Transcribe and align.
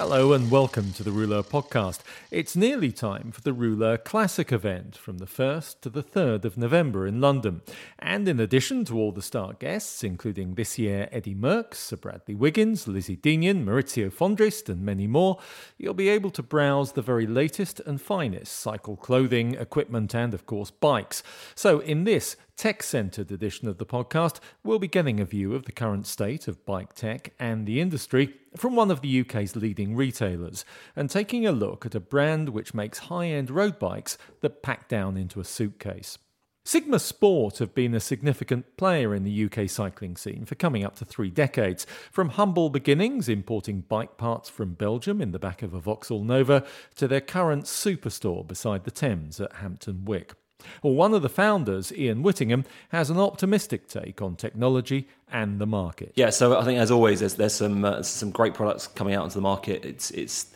Hello 0.00 0.32
and 0.32 0.50
welcome 0.50 0.94
to 0.94 1.02
the 1.02 1.10
Rouleur 1.10 1.42
podcast. 1.42 1.98
It's 2.30 2.56
nearly 2.56 2.90
time 2.90 3.32
for 3.32 3.42
the 3.42 3.52
Rouleur 3.52 3.98
Classic 4.02 4.50
event 4.50 4.96
from 4.96 5.18
the 5.18 5.26
1st 5.26 5.82
to 5.82 5.90
the 5.90 6.02
3rd 6.02 6.46
of 6.46 6.56
November 6.56 7.06
in 7.06 7.20
London. 7.20 7.60
And 7.98 8.26
in 8.26 8.40
addition 8.40 8.86
to 8.86 8.98
all 8.98 9.12
the 9.12 9.20
star 9.20 9.52
guests, 9.52 10.02
including 10.02 10.54
this 10.54 10.78
year 10.78 11.10
Eddie 11.12 11.34
Merckx, 11.34 11.74
Sir 11.74 11.96
Bradley 11.96 12.34
Wiggins, 12.34 12.88
Lizzie 12.88 13.18
Deignan, 13.18 13.62
Maurizio 13.66 14.10
Fondriest, 14.10 14.70
and 14.70 14.80
many 14.80 15.06
more, 15.06 15.38
you'll 15.76 15.92
be 15.92 16.08
able 16.08 16.30
to 16.30 16.42
browse 16.42 16.92
the 16.92 17.02
very 17.02 17.26
latest 17.26 17.78
and 17.80 18.00
finest 18.00 18.58
cycle 18.58 18.96
clothing, 18.96 19.52
equipment, 19.52 20.14
and 20.14 20.32
of 20.32 20.46
course 20.46 20.70
bikes. 20.70 21.22
So 21.54 21.80
in 21.80 22.04
this 22.04 22.36
tech 22.60 22.82
centered 22.82 23.32
edition 23.32 23.68
of 23.68 23.78
the 23.78 23.86
podcast, 23.86 24.38
we'll 24.62 24.78
be 24.78 24.86
getting 24.86 25.18
a 25.18 25.24
view 25.24 25.54
of 25.54 25.64
the 25.64 25.72
current 25.72 26.06
state 26.06 26.46
of 26.46 26.66
bike 26.66 26.92
tech 26.92 27.32
and 27.38 27.66
the 27.66 27.80
industry 27.80 28.34
from 28.54 28.76
one 28.76 28.90
of 28.90 29.00
the 29.00 29.20
UK's 29.22 29.56
leading 29.56 29.96
retailers, 29.96 30.66
and 30.94 31.08
taking 31.08 31.46
a 31.46 31.52
look 31.52 31.86
at 31.86 31.94
a 31.94 32.00
brand 32.00 32.50
which 32.50 32.74
makes 32.74 32.98
high 32.98 33.28
end 33.28 33.50
road 33.50 33.78
bikes 33.78 34.18
that 34.42 34.62
pack 34.62 34.88
down 34.88 35.16
into 35.16 35.40
a 35.40 35.44
suitcase. 35.44 36.18
Sigma 36.62 36.98
Sport 36.98 37.60
have 37.60 37.74
been 37.74 37.94
a 37.94 37.98
significant 37.98 38.76
player 38.76 39.14
in 39.14 39.24
the 39.24 39.44
UK 39.46 39.66
cycling 39.66 40.14
scene 40.14 40.44
for 40.44 40.54
coming 40.54 40.84
up 40.84 40.96
to 40.96 41.06
three 41.06 41.30
decades. 41.30 41.86
From 42.12 42.28
humble 42.28 42.68
beginnings 42.68 43.26
importing 43.26 43.80
bike 43.80 44.18
parts 44.18 44.50
from 44.50 44.74
Belgium 44.74 45.22
in 45.22 45.32
the 45.32 45.38
back 45.38 45.62
of 45.62 45.72
a 45.72 45.80
Vauxhall 45.80 46.24
Nova 46.24 46.66
to 46.96 47.08
their 47.08 47.22
current 47.22 47.64
superstore 47.64 48.46
beside 48.46 48.84
the 48.84 48.90
Thames 48.90 49.40
at 49.40 49.54
Hampton 49.54 50.04
Wick. 50.04 50.34
Well, 50.82 50.94
one 50.94 51.14
of 51.14 51.22
the 51.22 51.28
founders, 51.28 51.92
Ian 51.92 52.22
Whittingham, 52.22 52.64
has 52.90 53.10
an 53.10 53.18
optimistic 53.18 53.88
take 53.88 54.20
on 54.22 54.36
technology 54.36 55.08
and 55.32 55.58
the 55.58 55.66
market. 55.66 56.12
Yeah, 56.16 56.30
so 56.30 56.58
I 56.58 56.64
think 56.64 56.78
as 56.78 56.90
always, 56.90 57.20
there's 57.20 57.34
there's 57.34 57.54
some 57.54 57.84
uh, 57.84 58.02
some 58.02 58.30
great 58.30 58.54
products 58.54 58.86
coming 58.86 59.14
out 59.14 59.24
into 59.24 59.36
the 59.36 59.42
market. 59.42 59.84
It's 59.84 60.10
it's 60.10 60.52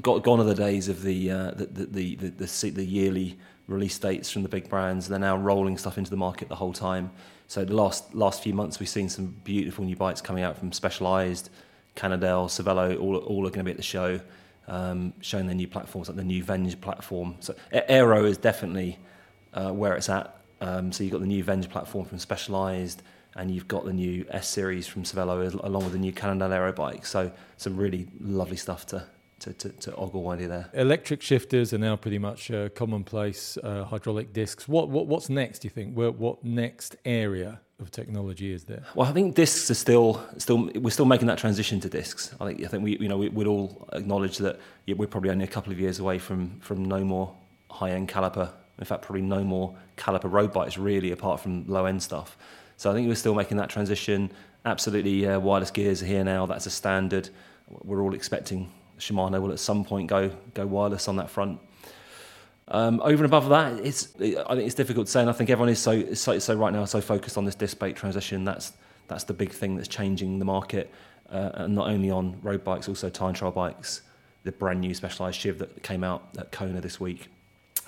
got 0.00 0.22
gone 0.22 0.40
are 0.40 0.44
the 0.44 0.54
days 0.54 0.88
of 0.88 1.02
the 1.02 1.30
uh, 1.30 1.50
the, 1.52 1.66
the, 1.66 2.14
the, 2.16 2.28
the 2.28 2.70
the 2.70 2.84
yearly 2.84 3.38
release 3.66 3.98
dates 3.98 4.30
from 4.30 4.42
the 4.42 4.48
big 4.48 4.68
brands. 4.68 5.08
They're 5.08 5.18
now 5.18 5.36
rolling 5.36 5.78
stuff 5.78 5.96
into 5.96 6.10
the 6.10 6.16
market 6.16 6.48
the 6.48 6.56
whole 6.56 6.72
time. 6.72 7.10
So 7.46 7.64
the 7.64 7.74
last 7.74 8.14
last 8.14 8.42
few 8.42 8.54
months, 8.54 8.78
we've 8.78 8.88
seen 8.88 9.08
some 9.08 9.34
beautiful 9.44 9.84
new 9.84 9.96
bikes 9.96 10.20
coming 10.20 10.44
out 10.44 10.58
from 10.58 10.72
Specialized, 10.72 11.50
Cannondale, 11.94 12.46
Cervelo. 12.48 13.00
All 13.00 13.16
all 13.16 13.46
are 13.46 13.50
going 13.50 13.60
to 13.60 13.64
be 13.64 13.70
at 13.70 13.76
the 13.76 13.82
show, 13.82 14.20
um, 14.68 15.12
showing 15.20 15.46
their 15.46 15.54
new 15.54 15.68
platforms 15.68 16.08
like 16.08 16.16
the 16.16 16.24
new 16.24 16.42
Venge 16.42 16.80
platform. 16.80 17.36
So 17.40 17.54
Aero 17.72 18.24
is 18.24 18.38
definitely 18.38 18.98
uh, 19.54 19.70
where 19.72 19.94
it's 19.94 20.08
at. 20.08 20.36
Um, 20.60 20.92
so 20.92 21.02
you've 21.02 21.12
got 21.12 21.20
the 21.20 21.26
new 21.26 21.42
Venge 21.42 21.68
platform 21.70 22.04
from 22.04 22.18
Specialized, 22.18 23.02
and 23.34 23.50
you've 23.50 23.68
got 23.68 23.84
the 23.84 23.92
new 23.92 24.26
S 24.30 24.48
series 24.48 24.86
from 24.86 25.04
Cervelo, 25.04 25.62
along 25.64 25.84
with 25.84 25.92
the 25.92 25.98
new 25.98 26.12
Cannondale 26.12 26.52
Aero 26.52 26.72
bike. 26.72 27.06
So 27.06 27.32
some 27.56 27.76
really 27.76 28.08
lovely 28.20 28.56
stuff 28.56 28.86
to 28.86 29.06
to, 29.40 29.52
to, 29.54 29.68
to 29.70 29.94
ogle 29.96 30.22
while 30.22 30.38
you're 30.38 30.48
there. 30.48 30.68
Electric 30.74 31.22
shifters 31.22 31.72
are 31.72 31.78
now 31.78 31.96
pretty 31.96 32.18
much 32.18 32.50
uh, 32.50 32.68
commonplace. 32.70 33.56
Uh, 33.56 33.84
hydraulic 33.84 34.32
discs. 34.32 34.68
What, 34.68 34.88
what 34.90 35.06
what's 35.06 35.28
next? 35.28 35.60
Do 35.60 35.66
you 35.66 35.70
think? 35.70 35.94
Where, 35.94 36.10
what 36.10 36.44
next 36.44 36.96
area 37.04 37.60
of 37.80 37.90
technology 37.90 38.52
is 38.52 38.64
there? 38.64 38.84
Well, 38.94 39.08
I 39.08 39.12
think 39.12 39.34
discs 39.34 39.70
are 39.70 39.74
still 39.74 40.22
still 40.38 40.70
we're 40.74 40.90
still 40.90 41.06
making 41.06 41.26
that 41.28 41.38
transition 41.38 41.80
to 41.80 41.88
discs. 41.88 42.34
I 42.40 42.46
think 42.46 42.64
I 42.64 42.68
think 42.68 42.84
we 42.84 42.98
you 42.98 43.08
know 43.08 43.16
we, 43.16 43.28
we'd 43.30 43.46
all 43.46 43.88
acknowledge 43.92 44.38
that 44.38 44.60
we're 44.86 45.06
probably 45.08 45.30
only 45.30 45.44
a 45.44 45.48
couple 45.48 45.72
of 45.72 45.80
years 45.80 45.98
away 45.98 46.18
from 46.18 46.60
from 46.60 46.84
no 46.84 47.02
more 47.02 47.34
high 47.70 47.90
end 47.90 48.08
caliper. 48.08 48.50
In 48.80 48.86
fact, 48.86 49.02
probably 49.02 49.22
no 49.22 49.44
more 49.44 49.76
caliper 49.96 50.30
road 50.30 50.52
bikes 50.52 50.76
really, 50.76 51.12
apart 51.12 51.40
from 51.40 51.66
low 51.66 51.84
end 51.84 52.02
stuff. 52.02 52.36
So 52.76 52.90
I 52.90 52.94
think 52.94 53.06
we're 53.06 53.14
still 53.14 53.34
making 53.34 53.58
that 53.58 53.68
transition. 53.68 54.32
Absolutely, 54.64 55.26
uh, 55.26 55.38
wireless 55.38 55.70
gears 55.70 56.02
are 56.02 56.06
here 56.06 56.24
now. 56.24 56.46
That's 56.46 56.66
a 56.66 56.70
standard. 56.70 57.28
We're 57.68 58.02
all 58.02 58.14
expecting 58.14 58.72
Shimano 59.00 59.40
will 59.40 59.52
at 59.52 59.58
some 59.58 59.84
point 59.84 60.08
go 60.08 60.30
go 60.54 60.66
wireless 60.66 61.08
on 61.08 61.16
that 61.16 61.30
front. 61.30 61.60
Um, 62.68 63.00
over 63.00 63.24
and 63.24 63.26
above 63.26 63.48
that, 63.48 63.84
it's 63.84 64.14
I 64.20 64.54
think 64.54 64.66
it's 64.66 64.74
difficult 64.74 65.06
to 65.06 65.12
say, 65.12 65.20
and 65.20 65.28
I 65.28 65.32
think 65.32 65.50
everyone 65.50 65.70
is 65.70 65.80
so, 65.80 66.14
so 66.14 66.38
so 66.38 66.54
right 66.54 66.72
now 66.72 66.84
so 66.84 67.00
focused 67.00 67.36
on 67.36 67.44
this 67.44 67.56
disc 67.56 67.78
brake 67.78 67.96
transition. 67.96 68.44
That's 68.44 68.72
that's 69.08 69.24
the 69.24 69.34
big 69.34 69.50
thing 69.50 69.74
that's 69.74 69.88
changing 69.88 70.38
the 70.38 70.44
market, 70.44 70.92
uh, 71.30 71.50
and 71.54 71.74
not 71.74 71.88
only 71.88 72.10
on 72.10 72.38
road 72.42 72.62
bikes, 72.62 72.88
also 72.88 73.10
time 73.10 73.34
trial 73.34 73.50
bikes. 73.50 74.02
The 74.44 74.52
brand 74.52 74.80
new 74.80 74.94
Specialized 74.94 75.38
Shiv 75.38 75.58
that 75.58 75.82
came 75.82 76.02
out 76.04 76.28
at 76.38 76.50
Kona 76.52 76.80
this 76.80 76.98
week, 76.98 77.28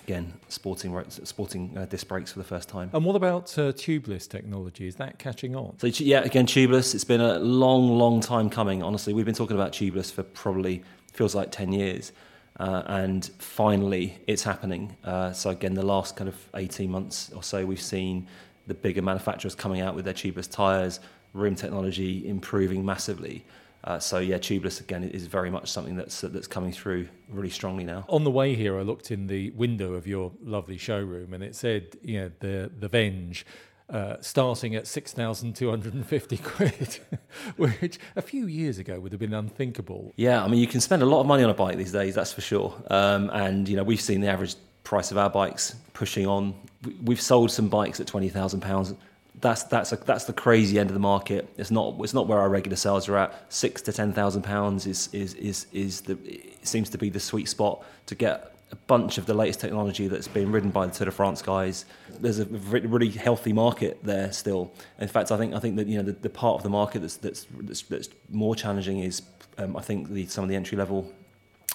again 0.05 0.33
sporting 0.49 1.05
sporting 1.25 1.77
uh, 1.77 1.87
disc 1.87 2.09
brakes 2.09 2.33
for 2.33 2.39
the 2.39 2.45
first 2.45 2.69
time. 2.69 2.91
And 2.93 3.05
what 3.05 3.17
about 3.17 3.57
uh, 3.59 3.73
tubeless 3.73 4.29
technology? 4.29 4.87
Is 4.87 4.97
that 4.97 5.19
catching 5.19 5.55
on? 5.55 5.79
So 5.79 5.87
yeah, 5.87 6.21
again, 6.21 6.47
tubeless. 6.47 6.95
It's 6.95 7.05
been 7.05 7.21
a 7.21 7.39
long, 7.39 7.99
long 7.99 8.21
time 8.21 8.51
coming. 8.51 8.83
Honestly, 8.83 9.13
we've 9.13 9.25
been 9.25 9.35
talking 9.35 9.57
about 9.57 9.73
tubeless 9.73 10.13
for 10.13 10.23
probably 10.23 10.83
feels 11.13 11.35
like 11.35 11.51
ten 11.51 11.73
years, 11.73 12.13
uh, 12.59 12.83
and 12.87 13.31
finally, 13.39 14.19
it's 14.27 14.43
happening. 14.43 14.97
Uh, 15.05 15.33
so 15.33 15.51
again, 15.51 15.75
the 15.75 15.87
last 15.87 16.17
kind 16.17 16.29
of 16.29 16.37
eighteen 16.55 16.91
months 16.91 17.31
or 17.35 17.43
so, 17.43 17.65
we've 17.65 17.81
seen 17.81 18.27
the 18.67 18.75
bigger 18.75 19.03
manufacturers 19.03 19.55
coming 19.55 19.81
out 19.81 19.95
with 19.95 20.05
their 20.05 20.15
tubeless 20.15 20.51
tires, 20.51 21.01
rim 21.33 21.55
technology 21.55 22.27
improving 22.29 22.85
massively. 22.85 23.45
Uh, 23.85 23.99
so 23.99 24.19
yeah, 24.19 24.39
tubeless 24.39 24.81
again 24.81 25.03
is 25.05 25.27
very 25.27 25.51
much 25.51 25.69
something 25.69 25.97
that's 25.97 26.21
that's 26.21 26.47
coming 26.47 26.71
through 26.73 27.09
really 27.29 27.51
strongly 27.51 27.85
now. 27.85 28.05
On 28.09 28.23
the 28.25 28.31
way 28.31 28.55
here, 28.55 28.79
I 28.79 28.83
looked 28.83 29.11
in 29.11 29.27
the 29.27 29.51
window 29.51 29.95
of 29.95 30.07
your 30.07 30.33
lovely 30.43 30.77
showroom, 30.79 31.35
and 31.35 31.43
it 31.43 31.57
said, 31.57 31.97
you 32.03 32.21
know, 32.21 32.31
the 32.41 32.71
the 32.79 32.89
Venge. 32.89 33.45
Uh, 33.91 34.17
starting 34.23 34.75
at 34.75 34.87
6,250 34.87 36.37
quid, 36.39 36.99
which 37.57 37.99
a 38.17 38.23
few 38.23 38.47
years 38.47 38.79
ago 38.79 38.99
would 38.99 39.13
have 39.13 39.19
been 39.21 39.35
unthinkable. 39.35 40.13
Yeah, 40.17 40.43
I 40.43 40.49
mean, 40.49 40.61
you 40.61 40.67
can 40.67 40.81
spend 40.81 41.03
a 41.03 41.05
lot 41.07 41.21
of 41.21 41.27
money 41.27 41.43
on 41.43 41.51
a 41.51 41.55
bike 41.55 41.77
these 41.77 41.93
days, 41.93 42.15
that's 42.15 42.33
for 42.33 42.41
sure. 42.41 42.73
Um, 42.89 43.29
and, 43.35 43.69
you 43.69 43.77
know, 43.77 43.83
we've 43.83 44.01
seen 44.01 44.23
the 44.23 44.29
average 44.29 44.55
price 44.83 45.11
of 45.11 45.19
our 45.19 45.29
bikes 45.29 45.75
pushing 45.93 46.27
on. 46.27 46.55
We- 46.85 46.97
We've 47.03 47.21
sold 47.21 47.51
some 47.51 47.69
bikes 47.69 48.01
at 48.01 48.07
£20,000. 48.07 48.97
That's, 49.43 49.65
that's, 49.65 49.93
a, 49.93 49.97
that's 49.97 50.25
the 50.25 50.33
crazy 50.33 50.79
end 50.79 50.89
of 50.89 50.95
the 50.95 51.01
market. 51.01 51.53
It's 51.59 51.71
not, 51.71 51.97
it's 52.01 52.15
not 52.15 52.29
where 52.29 52.39
our 52.39 52.49
regular 52.49 52.77
sales 52.77 53.09
are 53.09 53.19
at. 53.19 53.53
Six 53.53 53.83
to 53.83 53.91
£10,000 53.91 54.87
is, 54.87 55.09
is, 55.13 55.35
is, 55.35 55.67
is 55.73 56.01
the, 56.03 56.17
seems 56.63 56.89
to 56.91 56.99
be 56.99 57.11
the 57.11 57.21
sweet 57.21 57.49
spot 57.49 57.85
to 58.07 58.15
get 58.15 58.55
a 58.71 58.77
bunch 58.87 59.19
of 59.19 59.27
the 59.27 59.35
latest 59.35 59.61
technology 59.61 60.09
that's 60.09 60.29
being 60.29 60.51
ridden 60.51 60.71
by 60.71 60.87
the 60.87 60.93
Tour 60.93 61.05
de 61.07 61.11
France 61.11 61.43
guys. 61.43 61.85
There's 62.21 62.39
a 62.39 62.47
really 62.47 63.11
healthy 63.11 63.53
market 63.53 63.99
there 64.03 64.33
still. 64.33 64.73
In 64.99 65.09
fact, 65.09 65.31
I 65.31 65.37
think 65.37 65.55
I 65.55 65.59
think 65.59 65.77
that 65.77 65.87
you 65.87 65.99
know 65.99 66.05
the, 66.05 66.13
the 66.13 66.31
part 66.31 66.57
of 66.57 66.63
the 66.63 66.71
market 66.71 67.01
that's 67.01 67.19
that's 67.19 67.47
that's, 67.61 67.83
that's 67.83 68.09
more 68.31 68.57
challenging 68.57 69.01
is 69.01 69.23
um, 69.59 69.77
I 69.77 69.83
think 69.83 70.09
the, 70.09 70.27
some 70.27 70.43
of 70.43 70.49
the 70.49 70.57
entry 70.57 70.79
level 70.79 71.13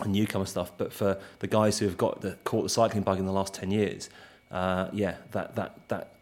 and 0.01 0.11
newcomer 0.11 0.45
stuff. 0.45 0.71
But 0.75 0.91
for 0.91 1.19
the 1.37 1.47
guys 1.47 1.77
who 1.77 1.85
have 1.85 1.97
got 1.97 2.21
the 2.21 2.31
caught 2.43 2.63
the 2.63 2.69
cycling 2.69 3.03
bug 3.03 3.19
in 3.19 3.27
the 3.27 3.31
last 3.31 3.53
ten 3.53 3.69
years, 3.69 4.09
uh, 4.49 4.89
yeah, 4.91 5.17
that 5.33 5.55
that 5.55 5.87
that 5.89 6.13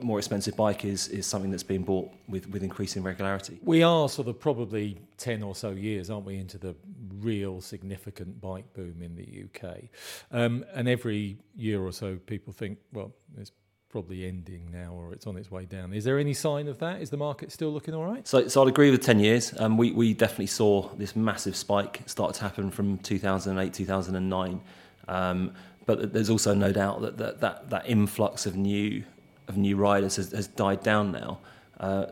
more 0.00 0.18
expensive 0.18 0.56
bike 0.56 0.84
is 0.84 1.08
is 1.08 1.26
something 1.26 1.50
that's 1.50 1.62
being 1.62 1.82
bought 1.82 2.10
with 2.28 2.48
with 2.48 2.62
increasing 2.62 3.02
regularity. 3.02 3.58
We 3.62 3.82
are 3.82 4.08
sort 4.08 4.28
of 4.28 4.38
probably 4.38 4.98
10 5.18 5.42
or 5.42 5.54
so 5.54 5.70
years, 5.70 6.10
aren't 6.10 6.26
we, 6.26 6.36
into 6.36 6.58
the 6.58 6.74
real 7.18 7.60
significant 7.60 8.40
bike 8.40 8.72
boom 8.74 9.02
in 9.02 9.16
the 9.16 9.44
UK. 9.44 9.84
Um, 10.30 10.64
and 10.74 10.88
every 10.88 11.38
year 11.56 11.80
or 11.82 11.92
so, 11.92 12.16
people 12.26 12.52
think, 12.52 12.78
well, 12.92 13.12
it's 13.38 13.52
probably 13.88 14.26
ending 14.26 14.68
now 14.72 14.92
or 14.92 15.12
it's 15.12 15.26
on 15.26 15.36
its 15.36 15.50
way 15.50 15.64
down. 15.64 15.92
Is 15.92 16.02
there 16.02 16.18
any 16.18 16.34
sign 16.34 16.66
of 16.66 16.78
that? 16.80 17.00
Is 17.00 17.10
the 17.10 17.16
market 17.16 17.52
still 17.52 17.72
looking 17.72 17.94
all 17.94 18.04
right? 18.04 18.26
So, 18.26 18.48
so 18.48 18.62
I'd 18.62 18.68
agree 18.68 18.90
with 18.90 19.02
10 19.02 19.20
years. 19.20 19.54
Um, 19.60 19.76
we, 19.76 19.92
we 19.92 20.12
definitely 20.12 20.48
saw 20.48 20.88
this 20.94 21.14
massive 21.14 21.54
spike 21.54 22.02
start 22.06 22.34
to 22.34 22.42
happen 22.42 22.72
from 22.72 22.98
2008, 22.98 23.72
2009. 23.72 24.60
Um, 25.06 25.54
but 25.86 26.12
there's 26.12 26.28
also 26.28 26.54
no 26.54 26.72
doubt 26.72 27.02
that 27.02 27.18
that, 27.18 27.40
that, 27.40 27.70
that 27.70 27.88
influx 27.88 28.46
of 28.46 28.56
new 28.56 29.04
of 29.48 29.56
new 29.56 29.76
riders 29.76 30.16
has, 30.16 30.32
has 30.32 30.46
died 30.46 30.82
down 30.82 31.12
now. 31.12 31.38
Uh, 31.78 32.06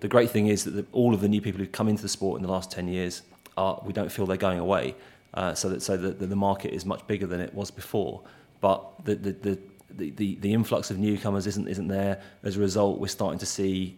the 0.00 0.08
great 0.08 0.30
thing 0.30 0.46
is 0.46 0.64
that 0.64 0.70
the, 0.72 0.86
all 0.92 1.14
of 1.14 1.20
the 1.20 1.28
new 1.28 1.40
people 1.40 1.58
who've 1.58 1.72
come 1.72 1.88
into 1.88 2.02
the 2.02 2.08
sport 2.08 2.38
in 2.38 2.46
the 2.46 2.52
last 2.52 2.70
10 2.70 2.88
years, 2.88 3.22
are, 3.56 3.80
we 3.84 3.92
don't 3.92 4.12
feel 4.12 4.26
they're 4.26 4.36
going 4.36 4.58
away. 4.58 4.94
Uh, 5.34 5.54
so 5.54 5.68
that 5.68 5.82
so 5.82 5.96
that 5.98 6.18
the 6.18 6.36
market 6.36 6.72
is 6.72 6.86
much 6.86 7.06
bigger 7.06 7.26
than 7.26 7.40
it 7.40 7.52
was 7.52 7.70
before. 7.70 8.22
But 8.60 9.04
the, 9.04 9.14
the, 9.16 9.32
the 9.32 9.58
the, 9.98 10.34
the, 10.40 10.52
influx 10.52 10.90
of 10.90 10.98
newcomers 10.98 11.46
isn't 11.46 11.68
isn't 11.68 11.88
there. 11.88 12.20
As 12.42 12.56
a 12.56 12.60
result, 12.60 13.00
we're 13.00 13.08
starting 13.08 13.38
to 13.38 13.46
see 13.46 13.96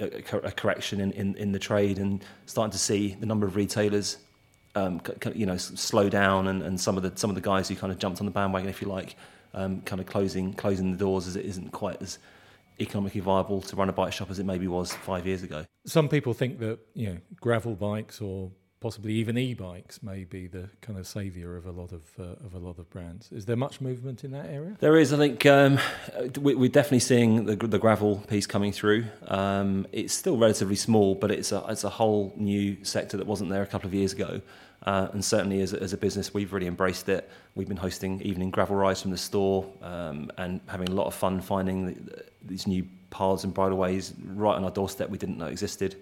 a, 0.00 0.06
a 0.44 0.52
correction 0.52 1.00
in, 1.00 1.12
in, 1.12 1.36
in 1.36 1.52
the 1.52 1.58
trade 1.58 1.98
and 1.98 2.24
starting 2.46 2.72
to 2.72 2.78
see 2.78 3.16
the 3.20 3.26
number 3.26 3.46
of 3.46 3.54
retailers 3.54 4.18
um, 4.74 5.00
you 5.34 5.46
know 5.46 5.56
slow 5.56 6.08
down 6.08 6.48
and, 6.48 6.62
and 6.62 6.80
some 6.80 6.96
of 6.96 7.02
the 7.02 7.12
some 7.14 7.30
of 7.30 7.34
the 7.34 7.42
guys 7.42 7.68
who 7.68 7.76
kind 7.76 7.92
of 7.92 7.98
jumped 7.98 8.20
on 8.20 8.26
the 8.26 8.32
bandwagon, 8.32 8.68
if 8.68 8.82
you 8.82 8.88
like, 8.88 9.16
um, 9.56 9.80
kind 9.80 10.00
of 10.00 10.06
closing 10.06 10.52
closing 10.52 10.92
the 10.92 10.98
doors 10.98 11.26
as 11.26 11.34
it 11.34 11.44
isn't 11.44 11.72
quite 11.72 12.00
as 12.00 12.18
economically 12.78 13.20
viable 13.20 13.60
to 13.62 13.74
run 13.74 13.88
a 13.88 13.92
bike 13.92 14.12
shop 14.12 14.30
as 14.30 14.38
it 14.38 14.44
maybe 14.44 14.68
was 14.68 14.92
five 14.92 15.26
years 15.26 15.42
ago. 15.42 15.64
Some 15.86 16.08
people 16.08 16.34
think 16.34 16.58
that 16.60 16.78
you 16.94 17.08
know 17.08 17.18
gravel 17.40 17.74
bikes 17.74 18.20
or 18.20 18.50
possibly 18.80 19.14
even 19.14 19.38
e-bikes 19.38 20.02
may 20.02 20.24
be 20.24 20.46
the 20.46 20.68
kind 20.80 20.98
of 20.98 21.06
saviour 21.06 21.56
of 21.56 21.66
a 21.66 21.72
lot 21.72 21.92
of 21.92 22.02
uh, 22.18 22.44
of 22.44 22.54
a 22.54 22.58
lot 22.58 22.78
of 22.78 22.88
brands. 22.90 23.32
Is 23.32 23.46
there 23.46 23.56
much 23.56 23.80
movement 23.80 24.24
in 24.24 24.30
that 24.32 24.46
area? 24.46 24.76
There 24.80 24.96
is. 24.96 25.12
I 25.12 25.16
think 25.16 25.46
um, 25.46 25.78
we, 26.40 26.54
are 26.54 26.68
definitely 26.68 27.00
seeing 27.00 27.46
the, 27.46 27.56
the, 27.56 27.78
gravel 27.78 28.16
piece 28.28 28.46
coming 28.46 28.72
through. 28.72 29.06
Um, 29.28 29.86
it's 29.92 30.14
still 30.14 30.36
relatively 30.36 30.76
small, 30.76 31.14
but 31.14 31.30
it's 31.30 31.52
a 31.52 31.64
it's 31.68 31.84
a 31.84 31.90
whole 31.90 32.32
new 32.36 32.84
sector 32.84 33.16
that 33.16 33.26
wasn't 33.26 33.50
there 33.50 33.62
a 33.62 33.66
couple 33.66 33.88
of 33.88 33.94
years 33.94 34.12
ago. 34.12 34.40
Uh, 34.86 35.08
and 35.12 35.24
certainly 35.24 35.60
as, 35.60 35.74
as 35.74 35.92
a 35.92 35.96
business, 35.96 36.32
we've 36.32 36.52
really 36.52 36.68
embraced 36.68 37.08
it. 37.08 37.28
We've 37.56 37.66
been 37.66 37.76
hosting 37.76 38.22
evening 38.22 38.50
gravel 38.50 38.76
rides 38.76 39.02
from 39.02 39.10
the 39.10 39.18
store 39.18 39.66
um, 39.82 40.30
and 40.38 40.60
having 40.68 40.88
a 40.88 40.92
lot 40.92 41.08
of 41.08 41.14
fun 41.14 41.40
finding 41.40 41.86
the, 41.86 42.24
these 42.44 42.68
new 42.68 42.86
paths 43.10 43.42
and 43.42 43.52
bridleways 43.52 44.14
right 44.24 44.54
on 44.54 44.64
our 44.64 44.70
doorstep 44.70 45.10
we 45.10 45.18
didn't 45.18 45.38
know 45.38 45.46
existed. 45.46 45.96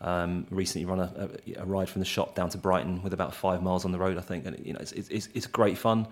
Um, 0.00 0.46
recently 0.50 0.84
run 0.84 1.00
a, 1.00 1.30
a, 1.56 1.62
a, 1.62 1.64
ride 1.64 1.88
from 1.88 2.00
the 2.00 2.06
shop 2.06 2.34
down 2.34 2.50
to 2.50 2.58
Brighton 2.58 3.02
with 3.02 3.14
about 3.14 3.34
five 3.34 3.62
miles 3.62 3.86
on 3.86 3.92
the 3.92 3.98
road, 3.98 4.18
I 4.18 4.20
think, 4.20 4.44
and 4.44 4.58
you 4.64 4.74
know 4.74 4.78
it's, 4.80 4.92
it's, 4.92 5.28
it's 5.32 5.46
great 5.46 5.78
fun, 5.78 6.06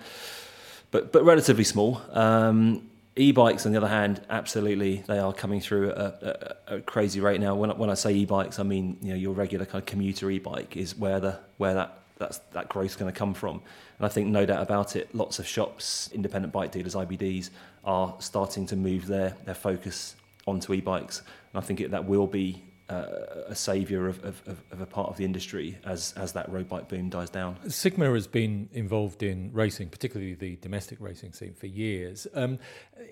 but 0.91 1.13
but 1.13 1.23
relatively 1.23 1.65
small. 1.65 2.01
Um, 2.13 2.89
e-bikes, 3.15 3.67
on 3.67 3.73
the 3.73 3.79
other 3.79 3.89
hand, 3.89 4.23
absolutely 4.31 5.05
they 5.07 5.19
are 5.19 5.35
coming 5.35 5.61
through 5.61 5.91
at 5.91 5.99
a, 5.99 6.57
a, 6.73 6.77
a 6.77 6.81
crazy 6.81 7.21
rate 7.21 7.43
now. 7.43 7.55
When 7.57 7.77
when 7.77 7.91
I 7.91 7.95
say 7.95 8.15
e-bikes, 8.15 8.59
I 8.59 8.63
mean 8.63 8.97
you 9.03 9.11
know 9.11 9.17
your 9.17 9.35
regular 9.35 9.67
kind 9.67 9.83
of 9.83 9.87
commuter 9.87 10.31
e-bike 10.31 10.79
is 10.79 10.97
where 10.97 11.21
the 11.21 11.39
where 11.59 11.75
that 11.75 12.04
that's 12.19 12.39
that 12.53 12.69
growth 12.69 12.91
is 12.91 12.97
going 12.97 13.13
to 13.13 13.19
come 13.19 13.35
from. 13.35 13.61
And 13.99 14.07
I 14.07 14.09
think 14.09 14.29
no 14.29 14.47
doubt 14.47 14.63
about 14.63 14.97
it, 14.97 15.15
lots 15.15 15.39
of 15.39 15.47
shops, 15.47 16.11
independent 16.13 16.53
bike 16.53 16.73
dealers, 16.73 16.95
IBDs, 16.95 17.51
are 17.85 18.15
starting 18.19 18.67
to 18.67 18.77
move 18.77 19.07
their 19.07 19.37
their 19.45 19.55
focus 19.55 20.17
onto 20.47 20.73
e-bikes. 20.75 21.21
And 21.53 21.63
I 21.63 21.67
think 21.67 21.81
it, 21.81 21.91
that 21.91 22.05
will 22.05 22.27
be 22.27 22.63
uh, 22.89 23.07
a 23.47 23.55
saviour 23.55 24.09
of, 24.09 24.23
of, 24.25 24.43
of, 24.71 24.81
a 24.81 24.87
part 24.87 25.09
of 25.09 25.17
the 25.17 25.25
industry 25.25 25.79
as, 25.85 26.13
as 26.19 26.33
that 26.33 26.51
road 26.51 26.69
bike 26.69 26.89
boom 26.89 27.09
dies 27.09 27.31
down. 27.31 27.57
Sigma 27.71 28.13
has 28.13 28.27
been 28.27 28.69
involved 28.73 29.23
in 29.23 29.51
racing, 29.53 29.89
particularly 29.89 30.35
the 30.35 30.57
domestic 30.57 31.01
racing 31.01 31.33
scene, 31.33 31.55
for 31.55 31.67
years. 31.67 32.27
Um, 32.35 32.59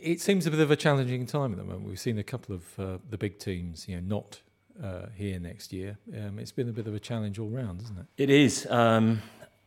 it 0.00 0.20
seems 0.20 0.46
a 0.46 0.50
bit 0.50 0.60
of 0.60 0.70
a 0.70 0.76
challenging 0.76 1.24
time 1.24 1.52
at 1.52 1.58
the 1.58 1.64
moment. 1.64 1.88
We've 1.88 1.98
seen 1.98 2.18
a 2.18 2.22
couple 2.22 2.54
of 2.54 2.78
uh, 2.78 2.98
the 3.08 3.16
big 3.16 3.38
teams, 3.38 3.88
you 3.88 3.96
know, 3.96 4.02
not 4.06 4.42
uh, 4.82 5.06
here 5.14 5.38
next 5.38 5.72
year. 5.72 5.96
Um, 6.16 6.38
it's 6.38 6.52
been 6.52 6.68
a 6.68 6.72
bit 6.72 6.86
of 6.86 6.94
a 6.94 7.00
challenge 7.00 7.38
all 7.38 7.48
round, 7.48 7.82
isn't 7.82 7.98
it? 7.98 8.06
It 8.16 8.30
is. 8.30 8.66
Um, 8.70 9.22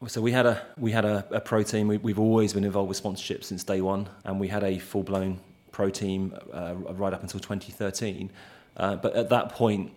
so 0.08 0.22
we 0.22 0.32
had 0.32 0.46
a 0.46 0.62
we 0.78 0.92
had 0.92 1.06
a, 1.06 1.26
a 1.32 1.40
pro 1.40 1.64
team. 1.64 1.88
We, 1.88 2.12
have 2.12 2.20
always 2.20 2.54
been 2.54 2.64
involved 2.64 2.90
with 2.90 2.98
sponsorship 2.98 3.44
since 3.44 3.64
day 3.64 3.82
one, 3.82 4.08
and 4.26 4.40
we 4.40 4.48
had 4.48 4.64
a 4.64 4.78
full 4.78 5.04
blown 5.04 5.40
pro 5.72 5.90
team 5.90 6.34
uh, 6.54 6.76
right 6.76 7.14
up 7.14 7.24
until 7.24 7.40
2013. 7.40 8.30
Uh, 8.78 8.96
but 8.98 9.16
at 9.16 9.30
that 9.30 9.50
point, 9.50 9.92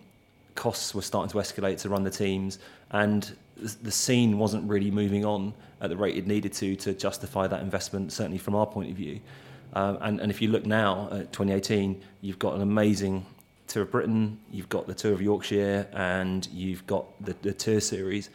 costs 0.55 0.95
were 0.95 1.01
starting 1.01 1.29
to 1.29 1.37
escalate 1.37 1.79
to 1.79 1.89
run 1.89 2.03
the 2.03 2.09
teams, 2.09 2.59
and 2.91 3.35
the 3.57 3.91
scene 3.91 4.39
wasn't 4.39 4.67
really 4.69 4.89
moving 4.89 5.25
on 5.25 5.53
at 5.81 5.89
the 5.89 5.97
rate 5.97 6.15
it 6.15 6.25
needed 6.25 6.53
to 6.53 6.75
to 6.77 6.93
justify 6.93 7.45
that 7.45 7.61
investment. 7.61 8.11
Certainly 8.11 8.37
from 8.37 8.55
our 8.55 8.65
point 8.65 8.89
of 8.89 8.95
view. 8.95 9.19
Um, 9.73 9.99
and, 10.01 10.19
and 10.19 10.31
if 10.31 10.41
you 10.41 10.47
look 10.47 10.65
now 10.65 11.09
at 11.11 11.31
2018, 11.31 12.01
you've 12.21 12.39
got 12.39 12.55
an 12.55 12.61
amazing 12.61 13.23
Tour 13.69 13.83
of 13.83 13.91
Britain, 13.91 14.39
you've 14.51 14.67
got 14.67 14.87
the 14.87 14.95
Tour 14.95 15.13
of 15.13 15.21
Yorkshire, 15.21 15.87
and 15.93 16.47
you've 16.51 16.85
got 16.87 17.05
the, 17.23 17.35
the 17.41 17.53
Tour 17.53 17.79
Series. 17.79 18.29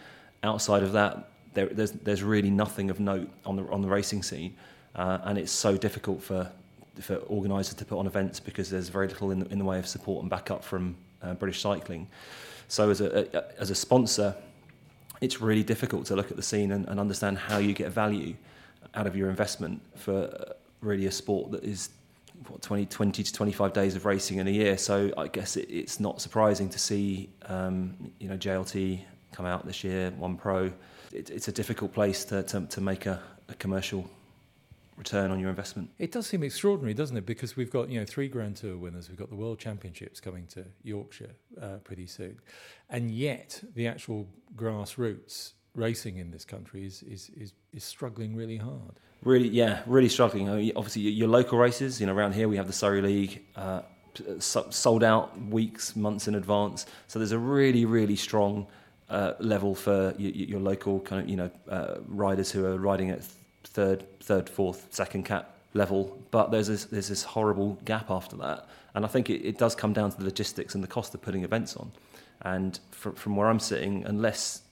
Outside 0.45 0.83
of 0.83 0.93
that, 0.93 1.29
there, 1.55 1.67
there's 1.67 1.91
there's 1.91 2.23
really 2.23 2.51
nothing 2.51 2.89
of 2.89 3.01
note 3.01 3.29
on 3.45 3.57
the 3.57 3.65
on 3.65 3.83
the 3.83 3.89
racing 3.89 4.23
scene, 4.23 4.55
uh, 4.95 5.19
and 5.25 5.37
it's 5.37 5.53
so 5.53 5.77
difficult 5.77 6.23
for 6.23 6.51
for 7.01 7.17
organisers 7.17 7.75
to 7.75 7.85
put 7.85 7.99
on 7.99 8.07
events 8.07 8.39
because 8.39 8.71
there's 8.71 8.89
very 8.89 9.09
little 9.09 9.33
in 9.33 9.41
the, 9.41 9.49
in 9.49 9.59
the 9.59 9.65
way 9.65 9.81
of 9.81 9.87
support 9.87 10.23
and 10.23 10.31
backup 10.31 10.63
from 10.63 10.97
uh, 11.23 11.35
British 11.35 11.61
Cycling. 11.61 12.07
So 12.69 12.91
as 12.91 13.01
a, 13.01 13.37
a, 13.37 13.61
as 13.61 13.71
a 13.71 13.75
sponsor, 13.75 14.37
it's 15.21 15.41
really 15.41 15.65
difficult 15.65 16.07
to 16.07 16.17
look 16.17 16.31
at 16.31 16.37
the 16.37 16.43
scene 16.43 16.71
and, 16.71 16.87
and 16.89 17.01
understand 17.01 17.39
how 17.39 17.59
you 17.59 17.73
get 17.73 17.91
value 17.91 18.37
out 18.95 19.09
of 19.09 19.17
your 19.17 19.29
investment 19.29 19.81
for 19.97 20.55
really 20.81 21.07
a 21.07 21.11
sport 21.11 21.51
that 21.51 21.65
is 21.65 21.91
what 22.49 22.63
20, 22.63 22.87
20 22.87 23.23
to 23.23 23.33
25 23.33 23.73
days 23.73 23.97
of 23.97 24.05
racing 24.05 24.39
in 24.39 24.47
a 24.47 24.51
year. 24.51 24.77
So 24.77 25.13
I 25.17 25.29
guess 25.29 25.57
it, 25.57 25.69
it's 25.71 26.01
not 26.01 26.21
surprising 26.21 26.69
to 26.71 26.79
see 26.79 27.31
um, 27.47 27.97
you 28.19 28.29
know 28.29 28.37
JLT 28.37 29.01
come 29.33 29.47
out 29.47 29.67
this 29.67 29.85
year, 29.85 30.11
One 30.13 30.37
Pro. 30.37 30.73
It, 31.13 31.31
it's 31.31 31.49
a 31.49 31.53
difficult 31.53 31.93
place 31.93 32.25
to, 32.27 32.43
to, 32.45 32.67
to 32.67 32.81
make 32.81 33.07
a, 33.07 33.21
a 33.49 33.55
commercial 33.55 34.09
return 34.97 35.31
on 35.31 35.41
your 35.41 35.51
investment. 35.51 35.91
It 35.99 36.13
does 36.13 36.27
seem 36.27 36.43
extraordinary, 36.43 36.95
doesn't 36.95 37.17
it? 37.17 37.27
Because 37.27 37.57
we've 37.57 37.71
got 37.71 37.89
you 37.89 37.99
know 37.99 38.07
three 38.07 38.29
Grand 38.29 38.57
Tour 38.57 38.77
winners, 38.77 39.09
we've 39.09 39.19
got 39.19 39.29
the 39.29 39.37
World 39.37 39.59
Championships 39.59 40.21
coming 40.21 40.47
to 40.49 40.65
Yorkshire 40.83 41.35
uh, 41.61 41.77
pretty 41.85 42.07
soon, 42.07 42.39
and 42.91 43.11
yet 43.11 43.63
the 43.75 43.87
actual 43.87 44.29
grassroots 44.57 45.53
racing 45.75 46.19
in 46.19 46.31
this 46.31 46.45
country 46.45 46.87
is 46.87 47.03
is 47.03 47.31
is, 47.37 47.53
is 47.73 47.85
struggling 47.85 48.37
really 48.37 48.57
hard. 48.57 49.01
Really, 49.25 49.49
yeah, 49.49 49.83
really 49.87 50.09
struggling. 50.09 50.55
Mean, 50.55 50.73
obviously, 50.77 51.03
your 51.03 51.29
local 51.29 51.59
races, 51.59 52.01
you 52.01 52.07
know, 52.07 52.15
around 52.15 52.35
here 52.35 52.49
we 52.49 52.57
have 52.57 52.67
the 52.67 52.73
Surrey 52.73 53.01
League. 53.01 53.43
Uh, 53.57 53.83
sold 54.39 55.03
out 55.03 55.37
weeks, 55.47 55.97
months 55.97 56.29
in 56.29 56.35
advance. 56.35 56.87
So 57.09 57.19
there's 57.19 57.33
a 57.33 57.39
really, 57.39 57.85
really 57.85 58.17
strong 58.17 58.67
uh, 59.09 59.33
level 59.39 59.75
for 59.75 60.15
your, 60.19 60.31
your, 60.31 60.61
local 60.61 61.01
kind 61.01 61.23
of 61.23 61.29
you 61.29 61.37
know 61.37 61.51
uh, 61.69 61.97
riders 62.07 62.51
who 62.51 62.65
are 62.65 62.79
riding 62.79 63.11
at 63.11 63.23
third, 63.65 64.05
third, 64.21 64.49
fourth, 64.49 64.89
second 64.91 65.25
cap 65.25 65.57
level. 65.75 66.19
But 66.31 66.51
there's 66.51 66.69
this, 66.69 66.85
there's 66.85 67.09
this 67.09 67.23
horrible 67.23 67.79
gap 67.85 68.11
after 68.11 68.37
that, 68.37 68.69
and 68.95 69.05
I 69.05 69.09
think 69.09 69.31
it, 69.31 69.45
it 69.47 69.59
does 69.59 69.75
come 69.75 69.93
down 69.93 70.11
to 70.11 70.17
the 70.17 70.25
logistics 70.25 70.75
and 70.75 70.83
the 70.83 70.89
cost 70.89 71.15
of 71.15 71.23
putting 71.23 71.45
events 71.45 71.77
on. 71.77 71.93
And 72.43 72.79
from, 72.91 73.15
from 73.15 73.37
where 73.37 73.49
I'm 73.49 73.61
sitting, 73.61 74.05
unless 74.07 74.63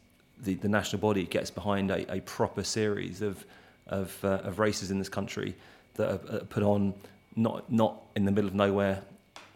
the, 0.42 0.54
the 0.54 0.68
national 0.68 1.00
body 1.00 1.24
gets 1.24 1.50
behind 1.50 1.90
a, 1.90 2.12
a 2.12 2.20
proper 2.20 2.64
series 2.64 3.22
of 3.22 3.44
of, 3.86 4.16
uh, 4.24 4.40
of 4.44 4.58
races 4.58 4.90
in 4.90 4.98
this 4.98 5.08
country 5.08 5.54
that 5.94 6.08
are, 6.08 6.36
are 6.36 6.40
put 6.40 6.62
on 6.62 6.94
not 7.34 7.70
not 7.72 8.02
in 8.14 8.24
the 8.24 8.30
middle 8.30 8.48
of 8.48 8.54
nowhere 8.54 9.02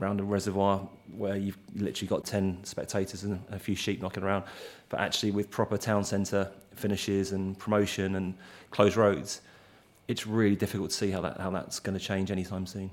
around 0.01 0.21
a 0.21 0.25
reservoir 0.25 0.89
where 1.17 1.37
you've 1.37 1.59
literally 1.75 2.09
got 2.09 2.25
10 2.25 2.65
spectators 2.65 3.25
and 3.25 3.43
a 3.51 3.59
few 3.59 3.75
sheep 3.75 4.03
knocking 4.03 4.23
around, 4.23 4.45
but 4.89 5.01
actually 5.01 5.31
with 5.31 5.51
proper 5.51 5.79
town 5.79 6.05
centre 6.05 6.51
finishes 6.75 7.33
and 7.33 7.59
promotion 7.59 8.17
and 8.17 8.35
closed 8.71 8.97
roads, 8.97 9.41
it's 10.09 10.27
really 10.27 10.57
difficult 10.57 10.91
to 10.91 10.97
see 10.97 11.11
how, 11.11 11.21
that, 11.23 11.41
how 11.41 11.51
that's 11.51 11.81
going 11.81 11.99
to 11.99 12.05
change 12.05 12.31
anytime 12.31 12.67
soon. 12.67 12.91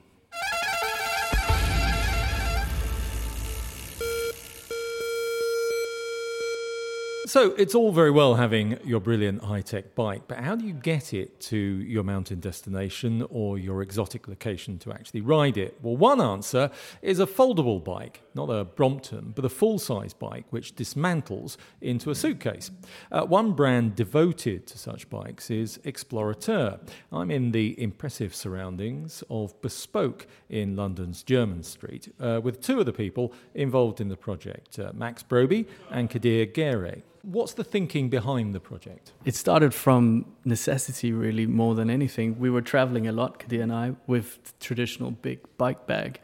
So 7.25 7.51
it's 7.51 7.73
all 7.73 7.93
very 7.93 8.11
well 8.11 8.35
having 8.35 8.77
your 8.83 8.99
brilliant 8.99 9.45
high 9.45 9.61
tech 9.61 9.95
bike, 9.95 10.23
but 10.27 10.39
how 10.39 10.57
do 10.57 10.65
you 10.65 10.73
get 10.73 11.13
it 11.13 11.39
to 11.41 11.57
your 11.57 12.03
mountain 12.03 12.41
destination 12.41 13.25
or 13.29 13.57
your 13.57 13.81
exotic 13.81 14.27
location 14.27 14.77
to 14.79 14.91
actually 14.91 15.21
ride 15.21 15.57
it? 15.57 15.79
Well, 15.81 15.95
one 15.95 16.19
answer 16.19 16.69
is 17.01 17.21
a 17.21 17.25
foldable 17.25 17.81
bike, 17.81 18.23
not 18.35 18.49
a 18.49 18.65
Brompton, 18.65 19.31
but 19.33 19.45
a 19.45 19.49
full 19.49 19.79
size 19.79 20.13
bike 20.13 20.43
which 20.49 20.75
dismantles 20.75 21.55
into 21.79 22.11
a 22.11 22.15
suitcase. 22.15 22.71
Uh, 23.09 23.21
one 23.21 23.53
brand 23.53 23.95
devoted 23.95 24.67
to 24.67 24.77
such 24.77 25.09
bikes 25.09 25.49
is 25.49 25.77
Explorateur. 25.85 26.77
I'm 27.09 27.31
in 27.31 27.53
the 27.53 27.81
impressive 27.81 28.35
surroundings 28.35 29.23
of 29.29 29.59
Bespoke 29.61 30.27
in 30.49 30.75
London's 30.75 31.23
Jermyn 31.23 31.63
Street 31.63 32.13
uh, 32.19 32.41
with 32.43 32.59
two 32.59 32.81
of 32.81 32.85
the 32.85 32.91
people 32.91 33.31
involved 33.55 34.01
in 34.01 34.09
the 34.09 34.17
project, 34.17 34.77
uh, 34.77 34.91
Max 34.93 35.23
Broby 35.23 35.65
and 35.89 36.09
Kadir 36.09 36.47
Guirey. 36.47 37.03
What's 37.23 37.53
the 37.53 37.63
thinking 37.63 38.09
behind 38.09 38.53
the 38.53 38.59
project? 38.59 39.13
It 39.23 39.33
started 39.33 39.73
from 39.73 40.25
necessity, 40.43 41.13
really, 41.13 41.47
more 41.47 41.73
than 41.73 41.89
anything. 41.89 42.37
We 42.37 42.49
were 42.49 42.61
traveling 42.61 43.07
a 43.07 43.13
lot, 43.13 43.39
Kadir 43.39 43.61
and 43.61 43.71
I, 43.71 43.95
with 44.07 44.53
traditional 44.59 45.11
big 45.11 45.39
bike 45.57 45.87
bag 45.87 46.19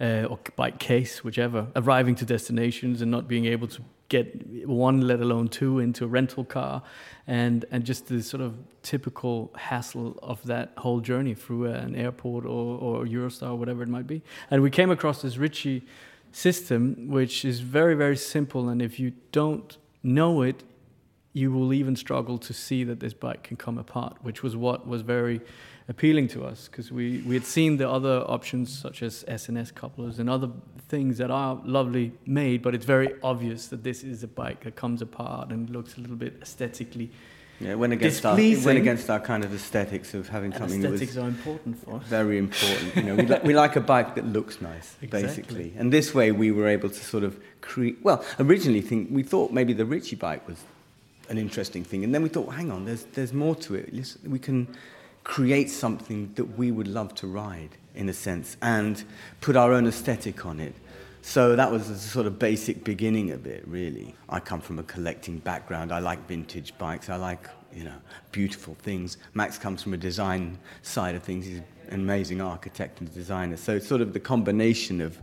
uh, 0.00 0.28
or 0.30 0.38
bike 0.54 0.78
case, 0.78 1.24
whichever, 1.24 1.66
arriving 1.74 2.14
to 2.16 2.24
destinations 2.24 3.02
and 3.02 3.10
not 3.10 3.26
being 3.26 3.46
able 3.46 3.66
to 3.66 3.82
get 4.08 4.68
one, 4.68 5.00
let 5.00 5.18
alone 5.18 5.48
two, 5.48 5.80
into 5.80 6.04
a 6.04 6.06
rental 6.06 6.44
car, 6.44 6.84
and 7.26 7.64
and 7.72 7.84
just 7.84 8.06
the 8.06 8.22
sort 8.22 8.40
of 8.40 8.54
typical 8.82 9.50
hassle 9.56 10.16
of 10.22 10.40
that 10.46 10.70
whole 10.78 11.00
journey 11.00 11.34
through 11.34 11.66
an 11.66 11.96
airport 11.96 12.44
or, 12.44 12.78
or 12.78 13.04
Eurostar 13.06 13.50
or 13.50 13.56
whatever 13.56 13.82
it 13.82 13.88
might 13.88 14.06
be. 14.06 14.22
And 14.52 14.62
we 14.62 14.70
came 14.70 14.92
across 14.92 15.20
this 15.20 15.36
Ritchey 15.36 15.82
system, 16.30 17.08
which 17.08 17.44
is 17.44 17.58
very 17.58 17.96
very 17.96 18.16
simple, 18.16 18.68
and 18.68 18.80
if 18.80 19.00
you 19.00 19.14
don't 19.32 19.78
know 20.04 20.42
it, 20.42 20.62
you 21.32 21.50
will 21.50 21.72
even 21.72 21.96
struggle 21.96 22.38
to 22.38 22.52
see 22.52 22.84
that 22.84 23.00
this 23.00 23.12
bike 23.12 23.42
can 23.42 23.56
come 23.56 23.76
apart, 23.78 24.16
which 24.22 24.42
was 24.42 24.56
what 24.56 24.86
was 24.86 25.02
very 25.02 25.40
appealing 25.88 26.28
to 26.28 26.44
us 26.44 26.68
because 26.68 26.90
we, 26.90 27.18
we 27.26 27.34
had 27.34 27.44
seen 27.44 27.76
the 27.76 27.88
other 27.88 28.20
options 28.28 28.76
such 28.76 29.02
as 29.02 29.24
SNS 29.24 29.74
couplers 29.74 30.18
and 30.18 30.30
other 30.30 30.48
things 30.88 31.18
that 31.18 31.30
are 31.30 31.60
lovely 31.64 32.12
made, 32.24 32.62
but 32.62 32.74
it's 32.74 32.86
very 32.86 33.14
obvious 33.22 33.66
that 33.66 33.82
this 33.82 34.02
is 34.04 34.22
a 34.22 34.28
bike 34.28 34.64
that 34.64 34.76
comes 34.76 35.02
apart 35.02 35.50
and 35.50 35.68
looks 35.70 35.96
a 35.96 36.00
little 36.00 36.16
bit 36.16 36.38
aesthetically 36.40 37.10
yeah, 37.60 37.70
it 37.72 37.78
went 37.78 37.92
against 37.92 38.26
our 38.26 38.38
it 38.38 38.64
went 38.64 38.78
against 38.78 39.08
our 39.10 39.20
kind 39.20 39.44
of 39.44 39.54
aesthetics 39.54 40.12
of 40.14 40.28
having 40.28 40.52
and 40.52 40.60
something 40.60 40.84
aesthetics 40.84 41.14
that 41.14 41.20
was 41.22 41.26
are 41.26 41.28
important 41.28 41.84
for 41.84 41.96
us. 41.96 42.02
very 42.06 42.38
important. 42.38 42.96
You 42.96 43.02
know, 43.02 43.14
we, 43.14 43.22
li- 43.26 43.40
we 43.44 43.54
like 43.54 43.76
a 43.76 43.80
bike 43.80 44.14
that 44.16 44.26
looks 44.26 44.60
nice, 44.60 44.96
Exactly. 45.02 45.28
basically. 45.28 45.72
And 45.76 45.92
this 45.92 46.14
way, 46.14 46.32
we 46.32 46.50
were 46.50 46.66
able 46.68 46.88
to 46.88 47.04
sort 47.04 47.24
of 47.24 47.38
create. 47.60 47.98
Well, 48.02 48.24
originally, 48.38 48.80
think 48.80 49.08
we 49.10 49.22
thought 49.22 49.52
maybe 49.52 49.72
the 49.72 49.84
Ritchey 49.86 50.16
bike 50.16 50.46
was 50.48 50.58
an 51.28 51.38
interesting 51.38 51.84
thing, 51.84 52.04
and 52.04 52.14
then 52.14 52.22
we 52.22 52.28
thought, 52.28 52.52
hang 52.54 52.70
on, 52.70 52.84
there's 52.84 53.04
there's 53.14 53.32
more 53.32 53.54
to 53.56 53.74
it. 53.76 54.16
We 54.26 54.38
can 54.38 54.66
create 55.22 55.70
something 55.70 56.32
that 56.34 56.58
we 56.58 56.70
would 56.70 56.88
love 56.88 57.14
to 57.14 57.26
ride, 57.26 57.70
in 57.94 58.08
a 58.08 58.12
sense, 58.12 58.56
and 58.60 59.02
put 59.40 59.56
our 59.56 59.72
own 59.72 59.86
aesthetic 59.86 60.44
on 60.44 60.60
it. 60.60 60.74
So 61.26 61.56
that 61.56 61.72
was 61.72 61.88
the 61.88 61.96
sort 61.96 62.26
of 62.26 62.38
basic 62.38 62.84
beginning 62.84 63.30
of 63.30 63.46
it, 63.46 63.66
really. 63.66 64.14
I 64.28 64.40
come 64.40 64.60
from 64.60 64.78
a 64.78 64.82
collecting 64.82 65.38
background. 65.38 65.90
I 65.90 65.98
like 65.98 66.28
vintage 66.28 66.76
bikes. 66.76 67.08
I 67.08 67.16
like, 67.16 67.48
you 67.72 67.84
know, 67.84 67.96
beautiful 68.30 68.76
things. 68.82 69.16
Max 69.32 69.56
comes 69.56 69.82
from 69.82 69.94
a 69.94 69.96
design 69.96 70.58
side 70.82 71.14
of 71.14 71.22
things. 71.22 71.46
He's 71.46 71.62
an 71.88 72.00
amazing 72.00 72.40
architect 72.40 73.00
and 73.00 73.12
designer. 73.12 73.56
So 73.56 73.78
sort 73.78 74.00
of 74.00 74.12
the 74.12 74.20
combination 74.20 75.00
of 75.00 75.18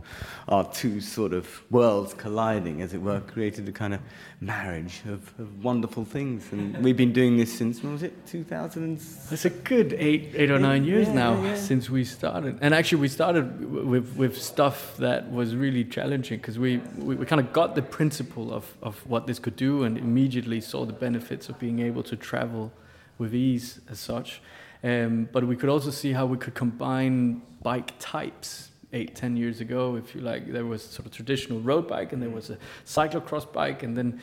our 0.48 0.64
two 0.72 1.00
sort 1.00 1.32
of 1.32 1.62
worlds 1.70 2.14
colliding, 2.14 2.82
as 2.82 2.94
it 2.94 3.00
were, 3.00 3.20
created 3.20 3.68
a 3.68 3.72
kind 3.72 3.94
of 3.94 4.00
marriage 4.40 5.02
of, 5.06 5.32
of 5.38 5.64
wonderful 5.64 6.04
things. 6.04 6.50
And 6.52 6.76
we've 6.84 6.96
been 6.96 7.12
doing 7.12 7.36
this 7.36 7.52
since, 7.52 7.82
when 7.82 7.92
was 7.92 8.02
it, 8.02 8.26
2000? 8.26 8.94
It's 9.30 9.44
a 9.44 9.50
good 9.50 9.92
eight, 9.94 10.32
eight 10.34 10.50
or 10.50 10.58
nine 10.58 10.84
years 10.84 11.06
Yeah, 11.08 11.14
now 11.14 11.42
yeah. 11.42 11.56
since 11.56 11.88
we 11.88 12.04
started, 12.04 12.58
and 12.60 12.74
actually 12.74 13.00
we 13.00 13.08
started 13.08 13.64
with 13.70 14.16
with 14.16 14.40
stuff 14.40 14.96
that 14.98 15.30
was 15.30 15.54
really 15.54 15.84
challenging 15.84 16.38
because 16.38 16.58
we, 16.58 16.78
we, 16.98 17.14
we 17.16 17.26
kind 17.26 17.40
of 17.40 17.52
got 17.52 17.74
the 17.74 17.82
principle 17.82 18.52
of 18.52 18.64
of 18.82 19.06
what 19.06 19.26
this 19.26 19.38
could 19.38 19.56
do, 19.56 19.84
and 19.84 19.96
immediately 19.98 20.60
saw 20.60 20.84
the 20.84 20.92
benefits 20.92 21.48
of 21.48 21.58
being 21.58 21.78
able 21.80 22.02
to 22.02 22.16
travel 22.16 22.72
with 23.18 23.34
ease 23.34 23.80
as 23.88 24.00
such. 24.00 24.40
Um, 24.84 25.28
but 25.30 25.46
we 25.46 25.56
could 25.56 25.68
also 25.68 25.90
see 25.90 26.12
how 26.12 26.26
we 26.26 26.36
could 26.36 26.54
combine 26.54 27.42
bike 27.62 27.92
types 27.98 28.70
eight, 28.92 29.14
ten 29.14 29.36
years 29.36 29.60
ago, 29.60 29.96
if 29.96 30.14
you 30.14 30.20
like. 30.20 30.52
There 30.52 30.66
was 30.66 30.82
sort 30.82 31.06
of 31.06 31.12
traditional 31.12 31.60
road 31.60 31.88
bike, 31.88 32.12
and 32.12 32.22
there 32.22 32.30
was 32.30 32.50
a 32.50 32.58
cyclocross 32.84 33.50
bike, 33.50 33.82
and 33.82 33.96
then 33.96 34.20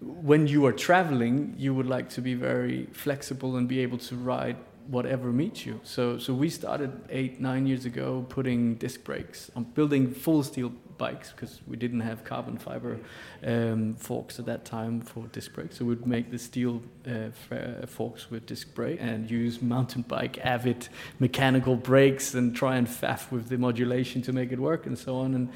when 0.00 0.46
you 0.46 0.66
are 0.66 0.72
traveling, 0.72 1.54
you 1.56 1.74
would 1.74 1.86
like 1.86 2.08
to 2.10 2.20
be 2.20 2.34
very 2.34 2.86
flexible 2.92 3.56
and 3.56 3.68
be 3.68 3.80
able 3.80 3.98
to 3.98 4.16
ride 4.16 4.56
whatever 4.88 5.32
meets 5.32 5.64
you. 5.66 5.80
So, 5.84 6.18
so 6.18 6.34
we 6.34 6.50
started 6.50 6.92
eight, 7.10 7.40
nine 7.40 7.66
years 7.66 7.84
ago 7.84 8.26
putting 8.28 8.74
disc 8.76 9.04
brakes 9.04 9.50
on 9.56 9.64
building 9.64 10.12
full 10.12 10.42
steel 10.42 10.72
bikes 10.98 11.32
because 11.32 11.60
we 11.66 11.76
didn't 11.76 12.00
have 12.00 12.22
carbon 12.22 12.56
fiber 12.56 12.98
um, 13.44 13.94
forks 13.94 14.38
at 14.38 14.46
that 14.46 14.64
time 14.64 15.00
for 15.00 15.26
disc 15.28 15.52
brakes. 15.52 15.78
So 15.78 15.84
we'd 15.84 16.06
make 16.06 16.30
the 16.30 16.38
steel 16.38 16.82
uh, 17.06 17.54
uh, 17.54 17.86
forks 17.86 18.30
with 18.30 18.46
disc 18.46 18.72
brake 18.74 18.98
and 19.00 19.30
use 19.30 19.60
mountain 19.60 20.02
bike 20.02 20.38
avid 20.38 20.88
mechanical 21.18 21.76
brakes 21.76 22.34
and 22.34 22.54
try 22.54 22.76
and 22.76 22.86
faff 22.86 23.30
with 23.32 23.48
the 23.48 23.58
modulation 23.58 24.22
to 24.22 24.32
make 24.32 24.52
it 24.52 24.60
work 24.60 24.86
and 24.86 24.98
so 24.98 25.16
on. 25.16 25.34
And 25.34 25.48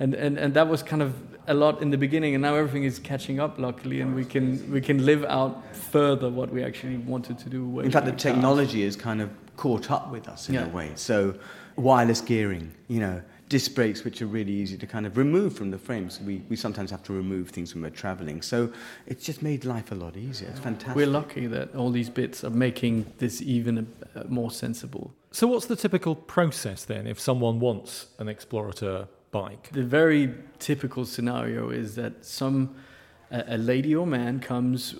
and, 0.00 0.14
and, 0.14 0.38
and 0.38 0.54
that 0.54 0.68
was 0.68 0.82
kind 0.82 1.02
of 1.02 1.14
a 1.48 1.54
lot 1.54 1.82
in 1.82 1.90
the 1.90 1.98
beginning 1.98 2.34
and 2.34 2.42
now 2.42 2.54
everything 2.54 2.84
is 2.84 2.98
catching 3.00 3.40
up 3.40 3.58
luckily 3.58 4.00
and 4.00 4.14
we 4.14 4.24
can 4.24 4.70
we 4.70 4.80
can 4.80 5.04
live 5.04 5.24
out 5.24 5.74
further 5.74 6.28
what 6.30 6.50
we 6.50 6.62
actually 6.62 6.98
wanted 6.98 7.36
to 7.38 7.48
do 7.50 7.80
In 7.80 7.90
fact, 7.90 8.06
the 8.06 8.12
technology 8.12 8.84
has 8.84 8.94
kind 8.96 9.20
of 9.20 9.28
caught 9.56 9.90
up 9.90 10.10
with 10.12 10.28
us 10.28 10.48
in 10.48 10.54
Yeah. 10.54 10.66
a 10.66 10.68
way. 10.68 10.92
So, 10.94 11.34
wireless 11.76 12.20
gearing, 12.20 12.72
you 12.88 13.00
know, 13.00 13.22
disc 13.48 13.74
brakes, 13.74 14.04
which 14.04 14.22
are 14.22 14.26
really 14.26 14.52
easy 14.52 14.78
to 14.78 14.86
kind 14.86 15.04
of 15.06 15.16
remove 15.16 15.54
from 15.54 15.70
the 15.70 15.78
frames. 15.78 16.20
We, 16.20 16.42
we 16.48 16.56
sometimes 16.56 16.90
have 16.90 17.02
to 17.04 17.12
remove 17.12 17.50
things 17.50 17.74
when 17.74 17.82
we're 17.82 17.90
traveling. 17.90 18.40
So, 18.42 18.72
it's 19.06 19.24
just 19.24 19.42
made 19.42 19.64
life 19.64 19.90
a 19.92 19.94
lot 19.94 20.16
easier. 20.16 20.48
It's 20.50 20.60
fantastic. 20.60 20.96
we're 20.96 21.06
lucky 21.20 21.46
that 21.48 21.74
all 21.74 21.90
these 21.90 22.08
bits 22.10 22.44
are 22.44 22.50
making 22.50 23.06
this 23.18 23.42
even 23.42 23.86
a, 24.14 24.20
a 24.20 24.24
more 24.28 24.50
sensible 24.50 25.12
So, 25.32 25.46
what's 25.48 25.66
the 25.66 25.76
typical 25.76 26.14
process 26.14 26.84
then 26.84 27.06
if 27.06 27.18
someone 27.20 27.58
wants 27.60 28.06
an 28.18 28.28
Explorateur 28.28 29.08
bike? 29.32 29.68
the 29.72 29.82
very 29.82 30.32
typical 30.60 31.04
scenario 31.04 31.70
is 31.70 31.96
that 31.96 32.24
some 32.24 32.76
a, 33.32 33.58
lady 33.58 33.94
or 33.96 34.06
man 34.06 34.38
comes 34.38 34.94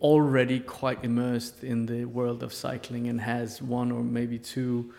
already 0.00 0.60
quite 0.60 1.02
immersed 1.02 1.64
in 1.64 1.86
the 1.86 2.04
world 2.04 2.42
of 2.42 2.52
cycling 2.52 3.08
and 3.08 3.20
has 3.20 3.60
one 3.60 3.90
or 3.90 4.04
maybe 4.04 4.38
two 4.38 4.92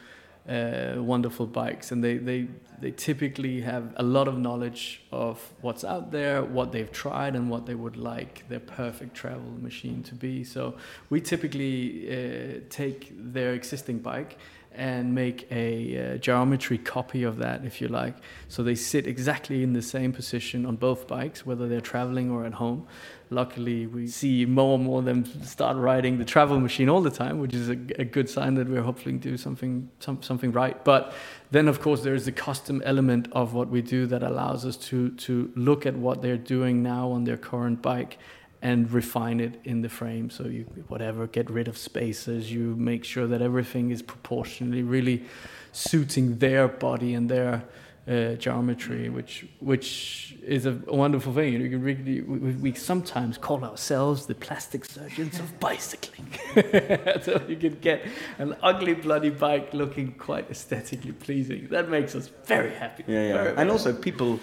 uh, 0.49 0.95
wonderful 0.97 1.45
bikes 1.45 1.91
and 1.91 2.03
they, 2.03 2.17
they 2.17 2.47
they 2.81 2.91
typically 2.91 3.61
have 3.61 3.93
a 3.97 4.03
lot 4.03 4.27
of 4.27 4.37
knowledge 4.37 5.03
of 5.11 5.37
what's 5.61 5.83
out 5.83 6.11
there 6.11 6.43
what 6.43 6.71
they've 6.71 6.91
tried 6.91 7.35
and 7.35 7.49
what 7.49 7.65
they 7.65 7.75
would 7.75 7.97
like 7.97 8.47
their 8.49 8.59
perfect 8.59 9.13
travel 9.13 9.51
machine 9.61 10.01
to 10.01 10.15
be 10.15 10.43
so 10.43 10.75
we 11.09 11.21
typically 11.21 12.07
uh, 12.09 12.59
take 12.69 13.13
their 13.15 13.53
existing 13.53 13.99
bike 13.99 14.37
and 14.75 15.13
make 15.13 15.47
a 15.51 16.13
uh, 16.13 16.17
geometry 16.17 16.77
copy 16.77 17.23
of 17.23 17.37
that, 17.37 17.65
if 17.65 17.81
you 17.81 17.87
like. 17.87 18.15
So 18.47 18.63
they 18.63 18.75
sit 18.75 19.07
exactly 19.07 19.63
in 19.63 19.73
the 19.73 19.81
same 19.81 20.13
position 20.13 20.65
on 20.65 20.75
both 20.75 21.07
bikes, 21.07 21.45
whether 21.45 21.67
they're 21.67 21.81
traveling 21.81 22.31
or 22.31 22.45
at 22.45 22.53
home. 22.53 22.87
Luckily, 23.31 23.87
we 23.87 24.07
see 24.07 24.45
more 24.45 24.75
and 24.75 24.85
more 24.85 24.99
of 24.99 25.05
them 25.05 25.25
start 25.43 25.77
riding 25.77 26.17
the 26.17 26.25
travel 26.25 26.59
machine 26.59 26.89
all 26.89 27.01
the 27.01 27.11
time, 27.11 27.39
which 27.39 27.53
is 27.53 27.69
a, 27.69 27.77
a 27.99 28.05
good 28.05 28.29
sign 28.29 28.55
that 28.55 28.67
we're 28.67 28.81
hopefully 28.81 29.15
doing 29.17 29.37
something 29.37 29.89
some, 29.99 30.21
something 30.23 30.51
right. 30.51 30.83
But 30.83 31.13
then, 31.51 31.67
of 31.67 31.79
course, 31.81 32.01
there 32.01 32.15
is 32.15 32.25
the 32.25 32.31
custom 32.31 32.81
element 32.85 33.27
of 33.31 33.53
what 33.53 33.69
we 33.69 33.81
do 33.81 34.07
that 34.07 34.23
allows 34.23 34.65
us 34.65 34.77
to 34.77 35.11
to 35.11 35.51
look 35.55 35.85
at 35.85 35.95
what 35.95 36.21
they're 36.21 36.37
doing 36.37 36.81
now 36.81 37.11
on 37.11 37.23
their 37.25 37.37
current 37.37 37.81
bike 37.81 38.17
and 38.61 38.91
refine 38.91 39.39
it 39.39 39.59
in 39.63 39.81
the 39.81 39.89
frame. 39.89 40.29
So 40.29 40.43
you 40.45 40.63
whatever, 40.87 41.27
get 41.27 41.49
rid 41.49 41.67
of 41.67 41.77
spaces. 41.77 42.51
You 42.51 42.75
make 42.75 43.03
sure 43.05 43.27
that 43.27 43.41
everything 43.41 43.91
is 43.91 44.01
proportionally 44.01 44.83
really 44.83 45.23
suiting 45.71 46.37
their 46.39 46.67
body 46.67 47.13
and 47.13 47.29
their 47.29 47.63
uh, 48.07 48.33
geometry, 48.33 49.07
which 49.09 49.45
which 49.59 50.35
is 50.43 50.65
a 50.65 50.71
wonderful 50.87 51.31
thing. 51.33 51.53
You 51.53 51.69
can 51.69 51.81
really 51.83 52.21
we, 52.21 52.51
we- 52.53 52.73
sometimes 52.73 53.37
call 53.37 53.63
ourselves 53.63 54.25
the 54.25 54.35
plastic 54.35 54.83
surgeons 54.85 55.39
of 55.39 55.59
bicycling. 55.67 56.27
so 57.21 57.41
you 57.47 57.55
can 57.55 57.77
get 57.81 58.05
an 58.39 58.55
ugly 58.63 58.95
bloody 58.95 59.29
bike 59.29 59.73
looking 59.73 60.13
quite 60.13 60.49
aesthetically 60.49 61.11
pleasing. 61.11 61.67
That 61.69 61.89
makes 61.89 62.15
us 62.15 62.29
very 62.45 62.71
happy. 62.73 63.03
Yeah, 63.07 63.13
yeah. 63.27 63.33
Very, 63.33 63.47
and 63.49 63.55
very 63.57 63.69
also, 63.69 63.93
people 63.93 64.39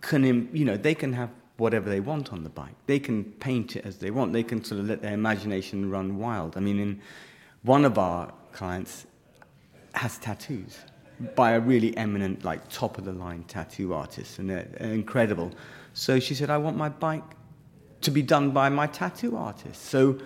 can, 0.00 0.48
you 0.52 0.64
know, 0.64 0.76
they 0.76 0.94
can 0.94 1.12
have 1.12 1.30
whatever 1.56 1.88
they 1.88 2.00
want 2.00 2.32
on 2.32 2.42
the 2.42 2.50
bike. 2.50 2.74
They 2.86 2.98
can 2.98 3.24
paint 3.24 3.76
it 3.76 3.86
as 3.86 3.98
they 3.98 4.10
want. 4.10 4.32
They 4.32 4.42
can 4.42 4.62
sort 4.62 4.80
of 4.80 4.88
let 4.88 5.02
their 5.02 5.14
imagination 5.14 5.90
run 5.90 6.18
wild. 6.18 6.56
I 6.56 6.60
mean, 6.60 6.78
in 6.78 7.00
one 7.62 7.84
of 7.84 7.98
our 7.98 8.32
clients 8.52 9.06
has 9.94 10.18
tattoos 10.18 10.78
by 11.34 11.52
a 11.52 11.60
really 11.60 11.96
eminent, 11.96 12.44
like 12.44 12.68
top 12.68 12.98
of 12.98 13.04
the 13.04 13.12
line 13.12 13.44
tattoo 13.44 13.94
artist, 13.94 14.38
and 14.38 14.50
they're, 14.50 14.68
incredible. 14.80 15.50
So 15.94 16.20
she 16.20 16.34
said, 16.34 16.50
"I 16.50 16.58
want 16.58 16.76
my 16.76 16.90
bike 16.90 17.24
to 18.02 18.10
be 18.10 18.22
done 18.22 18.50
by 18.50 18.68
my 18.68 18.86
tattoo 18.86 19.36
artist. 19.36 19.86
So 19.86 20.18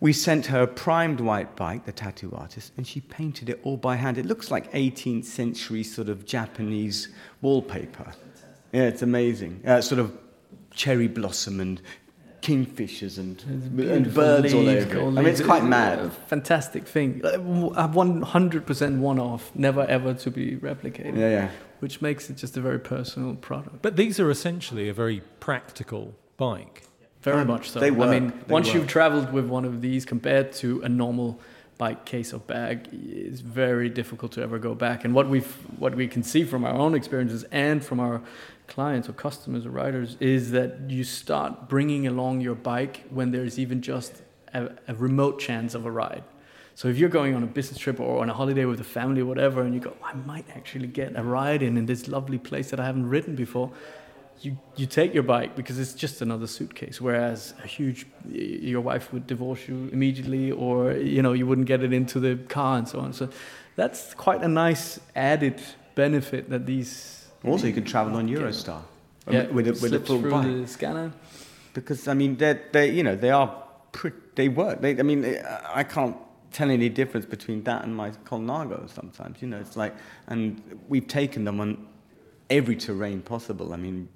we 0.00 0.12
sent 0.12 0.46
her 0.46 0.62
a 0.62 0.66
primed 0.66 1.20
white 1.20 1.56
bike, 1.56 1.84
the 1.84 1.92
tattoo 1.92 2.32
artist, 2.34 2.72
and 2.76 2.86
she 2.86 3.00
painted 3.00 3.48
it 3.48 3.60
all 3.62 3.76
by 3.76 3.96
hand. 3.96 4.16
It 4.16 4.26
looks 4.26 4.50
like 4.50 4.72
18th 4.72 5.24
century 5.24 5.82
sort 5.82 6.08
of 6.08 6.24
Japanese 6.24 7.08
wallpaper. 7.42 8.12
Yeah, 8.72 8.82
it's 8.82 9.02
amazing. 9.02 9.60
Uh, 9.66 9.80
sort 9.80 9.98
of 9.98 10.16
cherry 10.74 11.08
blossom 11.08 11.60
and 11.60 11.80
kingfishers 12.42 13.18
and, 13.18 13.42
and 13.78 14.14
birds 14.14 14.54
all 14.54 14.68
over. 14.68 14.98
It. 14.98 15.02
I 15.02 15.10
mean, 15.10 15.26
it's 15.26 15.40
quite 15.40 15.64
mad. 15.64 16.12
fantastic 16.26 16.86
thing. 16.86 17.20
100% 17.20 18.98
one-off, 18.98 19.50
never 19.54 19.82
ever 19.82 20.14
to 20.14 20.30
be 20.30 20.56
replicated. 20.56 21.16
Yeah, 21.16 21.30
yeah. 21.30 21.50
Which 21.80 22.02
makes 22.02 22.30
it 22.30 22.36
just 22.36 22.56
a 22.56 22.60
very 22.60 22.78
personal 22.78 23.34
product. 23.36 23.82
But 23.82 23.96
these 23.96 24.20
are 24.20 24.30
essentially 24.30 24.88
a 24.88 24.94
very 24.94 25.22
practical 25.40 26.14
bike. 26.36 26.84
Very 27.22 27.42
um, 27.42 27.48
much 27.48 27.70
so. 27.70 27.80
They 27.80 27.90
work. 27.90 28.08
I 28.08 28.18
mean, 28.18 28.28
they 28.46 28.52
once 28.52 28.68
work. 28.68 28.76
you've 28.76 28.86
traveled 28.86 29.32
with 29.32 29.46
one 29.46 29.64
of 29.64 29.80
these 29.82 30.04
compared 30.04 30.52
to 30.54 30.80
a 30.82 30.88
normal 30.88 31.40
bike 31.80 32.04
case 32.04 32.34
or 32.34 32.40
bag, 32.40 32.88
it's 32.92 33.40
very 33.40 33.88
difficult 33.88 34.32
to 34.32 34.42
ever 34.42 34.58
go 34.58 34.74
back. 34.74 35.02
And 35.02 35.14
what 35.14 35.30
we've 35.30 35.50
what 35.78 35.94
we 35.94 36.08
can 36.08 36.22
see 36.22 36.44
from 36.44 36.62
our 36.62 36.74
own 36.74 36.94
experiences 36.94 37.42
and 37.50 37.82
from 37.82 38.00
our 38.00 38.20
clients 38.70 39.08
or 39.08 39.12
customers 39.12 39.66
or 39.66 39.70
riders 39.70 40.16
is 40.20 40.52
that 40.52 40.88
you 40.88 41.04
start 41.04 41.68
bringing 41.68 42.06
along 42.06 42.40
your 42.40 42.54
bike 42.54 43.04
when 43.10 43.30
there's 43.30 43.58
even 43.58 43.82
just 43.82 44.22
a, 44.54 44.70
a 44.88 44.94
remote 44.94 45.38
chance 45.38 45.74
of 45.74 45.84
a 45.84 45.90
ride. 45.90 46.24
So 46.74 46.88
if 46.88 46.96
you're 46.96 47.10
going 47.10 47.34
on 47.34 47.42
a 47.42 47.46
business 47.46 47.78
trip 47.78 48.00
or 48.00 48.22
on 48.22 48.30
a 48.30 48.32
holiday 48.32 48.64
with 48.64 48.80
a 48.80 48.84
family 48.84 49.20
or 49.20 49.26
whatever, 49.26 49.60
and 49.62 49.74
you 49.74 49.80
go, 49.80 49.94
I 50.02 50.14
might 50.14 50.46
actually 50.56 50.86
get 50.86 51.14
a 51.14 51.22
ride 51.22 51.62
in 51.62 51.76
in 51.76 51.84
this 51.84 52.08
lovely 52.08 52.38
place 52.38 52.70
that 52.70 52.80
I 52.80 52.86
haven't 52.86 53.06
ridden 53.06 53.34
before, 53.34 53.70
you, 54.40 54.56
you 54.76 54.86
take 54.86 55.12
your 55.12 55.22
bike 55.22 55.54
because 55.54 55.78
it's 55.78 55.92
just 55.92 56.22
another 56.22 56.46
suitcase. 56.46 57.00
Whereas 57.00 57.54
a 57.62 57.66
huge, 57.66 58.06
your 58.26 58.80
wife 58.80 59.12
would 59.12 59.26
divorce 59.26 59.68
you 59.68 59.90
immediately, 59.92 60.50
or 60.50 60.92
you 60.92 61.22
know 61.22 61.32
you 61.34 61.46
wouldn't 61.46 61.66
get 61.66 61.82
it 61.82 61.92
into 61.92 62.18
the 62.20 62.36
car 62.48 62.78
and 62.78 62.88
so 62.88 63.00
on. 63.00 63.12
So 63.12 63.28
that's 63.76 64.14
quite 64.14 64.42
a 64.42 64.48
nice 64.48 65.00
added 65.14 65.60
benefit 65.94 66.48
that 66.50 66.66
these. 66.66 67.19
Also, 67.44 67.66
you 67.66 67.72
can 67.72 67.84
travel 67.84 68.16
on 68.16 68.28
Eurostar. 68.28 68.82
Yeah, 69.30 69.46
with 69.46 69.68
a, 69.68 69.72
with 69.72 69.94
a 69.94 70.00
full 70.00 70.20
through 70.20 70.30
bike. 70.30 70.46
the 70.46 70.66
scanner. 70.66 71.12
Because 71.72 72.08
I 72.08 72.14
mean, 72.14 72.36
they 72.36 72.58
they 72.72 72.90
you 72.90 73.02
know 73.02 73.16
they 73.16 73.30
are 73.30 73.62
pretty, 73.92 74.16
they 74.34 74.48
work. 74.48 74.80
They, 74.80 74.98
I 74.98 75.02
mean, 75.02 75.24
I 75.72 75.84
can't 75.84 76.16
tell 76.52 76.70
any 76.70 76.88
difference 76.88 77.26
between 77.26 77.62
that 77.64 77.84
and 77.84 77.94
my 77.94 78.10
Colnago 78.10 78.88
sometimes. 78.90 79.40
You 79.40 79.48
know, 79.48 79.58
it's 79.58 79.76
like, 79.76 79.94
and 80.26 80.80
we've 80.88 81.06
taken 81.06 81.44
them 81.44 81.60
on 81.60 81.86
every 82.48 82.76
terrain 82.76 83.20
possible. 83.20 83.72
I 83.72 83.76
mean, 83.76 84.08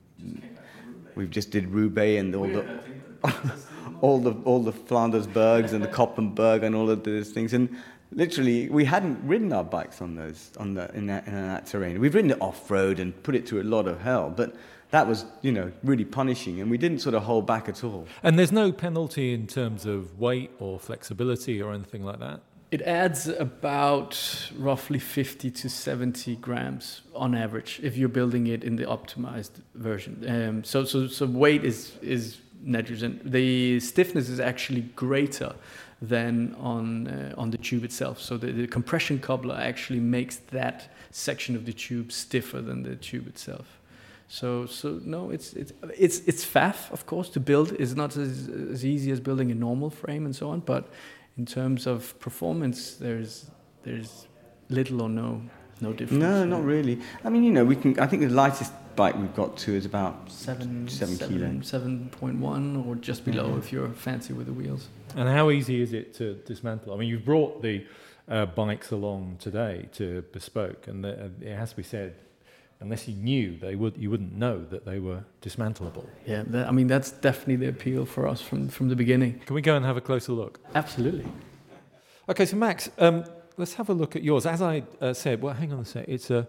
we've 1.14 1.30
just 1.30 1.50
did 1.50 1.68
Roubaix 1.68 2.20
and 2.20 2.34
all 2.34 2.48
the 2.48 2.80
all 4.00 4.18
the 4.18 4.32
all 4.44 4.62
the 4.62 4.72
Flanders 4.72 5.26
Bergs 5.26 5.72
and 5.72 5.82
the 5.82 5.88
Koppenberg 5.88 6.62
and 6.64 6.74
all 6.74 6.90
of 6.90 7.04
those 7.04 7.30
things. 7.30 7.52
And 7.52 7.76
literally, 8.14 8.68
we 8.68 8.84
hadn't 8.84 9.18
ridden 9.26 9.52
our 9.52 9.64
bikes 9.64 10.00
on 10.00 10.14
those 10.14 10.50
on 10.58 10.74
the 10.74 10.94
in 10.94 11.06
that, 11.06 11.26
in 11.26 11.34
that 11.34 11.66
terrain. 11.66 12.00
We've 12.00 12.14
ridden 12.14 12.30
it 12.30 12.40
off 12.40 12.70
road 12.70 12.98
and 12.98 13.20
put 13.22 13.34
it 13.34 13.48
through 13.48 13.62
a 13.62 13.64
lot 13.64 13.86
of 13.86 14.00
hell, 14.00 14.32
but. 14.34 14.54
That 14.90 15.08
was, 15.08 15.24
you 15.42 15.50
know, 15.50 15.72
really 15.82 16.04
punishing, 16.04 16.60
and 16.60 16.70
we 16.70 16.78
didn't 16.78 17.00
sort 17.00 17.16
of 17.16 17.24
hold 17.24 17.48
back 17.48 17.68
at 17.68 17.82
all. 17.82 18.06
And 18.22 18.38
there's 18.38 18.52
no 18.52 18.70
penalty 18.70 19.34
in 19.34 19.48
terms 19.48 19.86
of 19.86 20.20
weight 20.20 20.52
or 20.60 20.78
flexibility 20.78 21.60
or 21.60 21.72
anything 21.72 22.04
like 22.04 22.20
that. 22.20 22.42
It 22.70 22.82
adds 22.82 23.26
about 23.26 24.50
roughly 24.56 25.00
50 25.00 25.50
to 25.50 25.68
70 25.68 26.36
grams 26.36 27.02
on 27.12 27.34
average 27.34 27.80
if 27.82 27.96
you're 27.96 28.08
building 28.08 28.46
it 28.46 28.62
in 28.62 28.76
the 28.76 28.84
optimized 28.84 29.62
version. 29.74 30.24
Um, 30.28 30.64
so, 30.64 30.84
so, 30.84 31.08
so 31.08 31.26
weight 31.26 31.64
is 31.64 31.96
is 32.00 32.38
negligent. 32.64 33.30
The 33.30 33.80
stiffness 33.80 34.28
is 34.28 34.40
actually 34.40 34.82
greater 34.96 35.54
than 36.08 36.54
on 36.60 37.06
uh, 37.06 37.34
on 37.36 37.50
the 37.50 37.58
tube 37.58 37.84
itself. 37.84 38.20
So 38.20 38.36
the, 38.36 38.52
the 38.52 38.66
compression 38.66 39.18
coupler 39.18 39.56
actually 39.56 40.00
makes 40.00 40.36
that 40.50 40.92
section 41.10 41.56
of 41.56 41.64
the 41.64 41.72
tube 41.72 42.12
stiffer 42.12 42.60
than 42.60 42.82
the 42.82 42.96
tube 42.96 43.26
itself. 43.26 43.80
So, 44.28 44.66
so 44.66 45.00
no, 45.04 45.30
it's 45.30 45.52
it's 45.52 45.72
it's 45.98 46.18
it's 46.26 46.44
faff, 46.44 46.90
of 46.90 47.06
course, 47.06 47.28
to 47.30 47.40
build. 47.40 47.72
It's 47.72 47.94
not 47.94 48.16
as, 48.16 48.48
as 48.48 48.84
easy 48.84 49.10
as 49.12 49.20
building 49.20 49.50
a 49.50 49.54
normal 49.54 49.90
frame 49.90 50.24
and 50.24 50.34
so 50.34 50.50
on. 50.50 50.60
But 50.60 50.88
in 51.36 51.46
terms 51.46 51.86
of 51.86 52.18
performance, 52.20 52.94
there's 52.94 53.50
there's 53.82 54.26
little 54.68 55.02
or 55.02 55.08
no 55.08 55.42
no 55.80 55.92
difference. 55.92 56.20
No, 56.20 56.44
not 56.44 56.64
really. 56.64 56.98
I 57.24 57.28
mean, 57.28 57.44
you 57.44 57.52
know, 57.52 57.64
we 57.64 57.76
can. 57.76 57.98
I 58.00 58.06
think 58.06 58.22
the 58.22 58.28
lightest 58.28 58.72
bike 58.96 59.16
we've 59.16 59.34
got 59.34 59.56
to 59.58 59.74
is 59.74 59.84
about 59.84 60.30
seven 60.30 60.88
seven, 60.88 61.16
seven 61.16 61.38
kilo. 61.38 61.60
seven 61.62 62.08
point 62.10 62.38
one 62.38 62.76
or 62.86 62.94
just 62.96 63.24
below 63.24 63.48
Yeah. 63.52 63.58
if 63.58 63.72
you're 63.72 63.88
fancy 63.90 64.32
with 64.32 64.46
the 64.46 64.52
wheels. 64.52 64.88
And 65.16 65.28
how 65.28 65.50
easy 65.50 65.80
is 65.80 65.92
it 65.92 66.14
to 66.14 66.34
dismantle? 66.46 66.92
I 66.92 66.96
mean, 66.96 67.08
you've 67.08 67.24
brought 67.24 67.62
the 67.62 67.84
uh, 68.28 68.46
bikes 68.46 68.90
along 68.90 69.36
today 69.38 69.88
to 69.92 70.22
Bespoke, 70.32 70.86
and 70.88 71.04
the, 71.04 71.30
it 71.40 71.56
has 71.56 71.70
to 71.70 71.76
be 71.76 71.82
said, 71.82 72.14
unless 72.80 73.06
you 73.06 73.14
knew, 73.14 73.56
they 73.58 73.74
would 73.76 73.96
you 73.96 74.10
wouldn't 74.10 74.34
know 74.34 74.64
that 74.70 74.84
they 74.84 74.98
were 74.98 75.24
dismantleable. 75.42 76.06
Yeah, 76.26 76.42
that, 76.48 76.68
I 76.68 76.72
mean 76.72 76.86
that's 76.86 77.10
definitely 77.10 77.56
the 77.56 77.68
appeal 77.68 78.06
for 78.06 78.26
us 78.26 78.40
from 78.40 78.68
from 78.68 78.88
the 78.88 78.96
beginning. 78.96 79.40
Can 79.46 79.54
we 79.54 79.62
go 79.62 79.76
and 79.76 79.84
have 79.84 79.96
a 79.96 80.00
closer 80.00 80.32
look? 80.32 80.58
Absolutely. 80.74 81.26
Okay, 82.28 82.46
so 82.46 82.56
Max, 82.56 82.90
um, 82.98 83.24
let's 83.58 83.74
have 83.74 83.90
a 83.90 83.92
look 83.94 84.16
at 84.16 84.22
yours. 84.22 84.46
As 84.46 84.62
I 84.62 84.82
uh, 85.00 85.12
said, 85.12 85.42
well, 85.42 85.54
hang 85.54 85.72
on 85.72 85.80
a 85.80 85.84
sec. 85.84 86.06
It's 86.08 86.30
a 86.30 86.46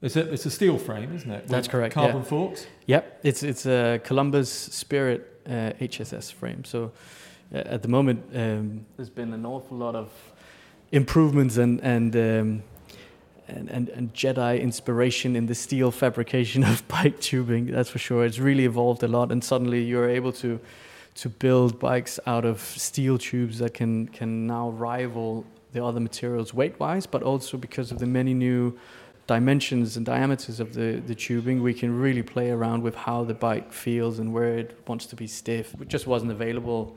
it's 0.00 0.16
a 0.16 0.32
it's 0.32 0.46
a 0.46 0.50
steel 0.50 0.78
frame, 0.78 1.14
isn't 1.14 1.30
it? 1.30 1.48
That's 1.48 1.68
correct, 1.68 1.94
Carbon 1.94 2.18
yeah. 2.18 2.22
forks. 2.22 2.66
Yep, 2.86 3.20
it's 3.24 3.42
it's 3.42 3.66
a 3.66 4.00
Columbus 4.04 4.50
Spirit 4.50 5.40
uh, 5.46 5.72
HSS 5.80 6.32
frame. 6.32 6.64
So 6.64 6.92
uh, 7.52 7.58
at 7.58 7.82
the 7.82 7.88
moment, 7.88 8.24
um, 8.34 8.86
there's 8.96 9.10
been 9.10 9.32
an 9.32 9.44
awful 9.44 9.76
lot 9.76 9.96
of 9.96 10.10
improvements 10.92 11.56
and 11.56 11.80
and, 11.80 12.14
um, 12.14 12.62
and 13.48 13.68
and 13.70 13.88
and 13.88 14.14
Jedi 14.14 14.60
inspiration 14.60 15.34
in 15.34 15.46
the 15.46 15.54
steel 15.54 15.90
fabrication 15.90 16.62
of 16.72 16.86
bike 16.86 17.18
tubing. 17.20 17.66
That's 17.66 17.90
for 17.90 17.98
sure. 17.98 18.24
It's 18.24 18.38
really 18.38 18.66
evolved 18.66 19.02
a 19.02 19.08
lot, 19.08 19.32
and 19.32 19.42
suddenly 19.42 19.82
you're 19.82 20.08
able 20.08 20.32
to 20.34 20.60
to 21.16 21.28
build 21.28 21.80
bikes 21.80 22.20
out 22.26 22.44
of 22.44 22.60
steel 22.60 23.18
tubes 23.18 23.58
that 23.58 23.74
can 23.74 24.06
can 24.08 24.46
now 24.46 24.70
rival 24.70 25.44
the 25.72 25.84
other 25.84 26.00
materials 26.00 26.54
weight 26.54 26.78
wise, 26.78 27.06
but 27.06 27.22
also 27.22 27.56
because 27.56 27.90
of 27.90 27.98
the 27.98 28.06
many 28.06 28.32
new 28.32 28.78
dimensions 29.28 29.96
and 29.96 30.04
diameters 30.04 30.58
of 30.58 30.72
the, 30.72 31.02
the 31.06 31.14
tubing, 31.14 31.62
we 31.62 31.74
can 31.74 31.96
really 31.96 32.22
play 32.22 32.50
around 32.50 32.82
with 32.82 32.94
how 32.96 33.22
the 33.22 33.34
bike 33.34 33.72
feels 33.72 34.18
and 34.18 34.32
where 34.32 34.58
it 34.58 34.76
wants 34.88 35.06
to 35.06 35.14
be 35.14 35.26
stiff. 35.26 35.74
It 35.80 35.88
just 35.88 36.06
wasn't 36.06 36.32
available 36.32 36.96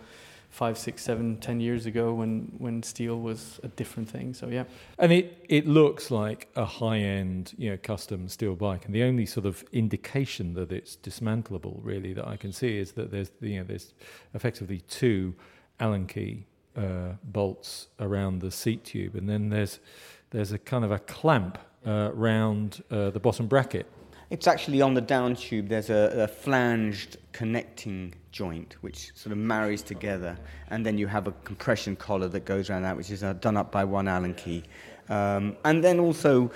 five, 0.50 0.78
six, 0.78 1.04
seven, 1.04 1.38
ten 1.38 1.60
years 1.60 1.86
ago 1.86 2.14
when, 2.14 2.54
when 2.58 2.84
steel 2.84 3.20
was 3.20 3.60
a 3.64 3.68
different 3.68 4.10
thing. 4.10 4.34
So 4.34 4.48
yeah. 4.48 4.64
And 4.98 5.12
it, 5.12 5.46
it 5.50 5.68
looks 5.68 6.10
like 6.10 6.48
a 6.56 6.64
high 6.64 7.00
end, 7.00 7.54
you 7.58 7.70
know, 7.70 7.78
custom 7.78 8.30
steel 8.30 8.56
bike. 8.56 8.86
And 8.86 8.96
the 8.96 9.04
only 9.04 9.26
sort 9.26 9.46
of 9.46 9.64
indication 9.74 10.54
that 10.54 10.72
it's 10.72 10.96
dismantleable, 10.96 11.80
really, 11.84 12.14
that 12.14 12.28
I 12.28 12.38
can 12.38 12.54
see 12.54 12.78
is 12.78 12.94
that 12.94 13.12
there's 13.12 13.32
you 13.42 13.58
know 13.58 13.66
there's 13.66 13.94
effectively 14.34 14.82
two 14.82 15.36
Allen 15.82 16.08
key 16.08 16.46
uh, 16.78 17.14
bolts 17.24 17.88
around 18.00 18.40
the 18.40 18.52
seat 18.52 18.86
tube, 18.86 19.16
and 19.16 19.28
then 19.28 19.50
there's 19.50 19.80
there's 20.32 20.52
a 20.52 20.58
kind 20.58 20.86
of 20.86 20.92
a 20.92 21.00
clamp 21.00 21.58
uh, 21.86 22.12
round 22.14 22.84
uh, 22.92 23.10
the 23.10 23.20
bottom 23.20 23.48
bracket. 23.48 23.86
It's 24.30 24.48
actually 24.48 24.82
on 24.82 24.94
the 24.94 25.02
down 25.02 25.36
tube. 25.36 25.68
There's 25.68 25.90
a, 25.90 26.24
a 26.24 26.28
flanged 26.28 27.18
connecting 27.34 28.14
joint 28.32 28.78
which 28.80 29.12
sort 29.14 29.34
of 29.34 29.38
marries 29.38 29.82
together, 29.82 30.38
and 30.70 30.86
then 30.86 30.98
you 30.98 31.08
have 31.08 31.28
a 31.28 31.34
compression 31.44 31.96
collar 31.96 32.30
that 32.30 32.46
goes 32.46 32.70
around 32.70 32.84
that, 32.84 32.96
which 32.96 33.10
is 33.10 33.24
uh, 33.24 33.34
done 33.34 33.58
up 33.58 33.72
by 33.72 33.84
one 33.84 34.08
Allen 34.08 34.34
key. 34.34 34.64
Um, 35.10 35.58
and 35.66 35.84
then 35.84 36.00
also, 36.00 36.50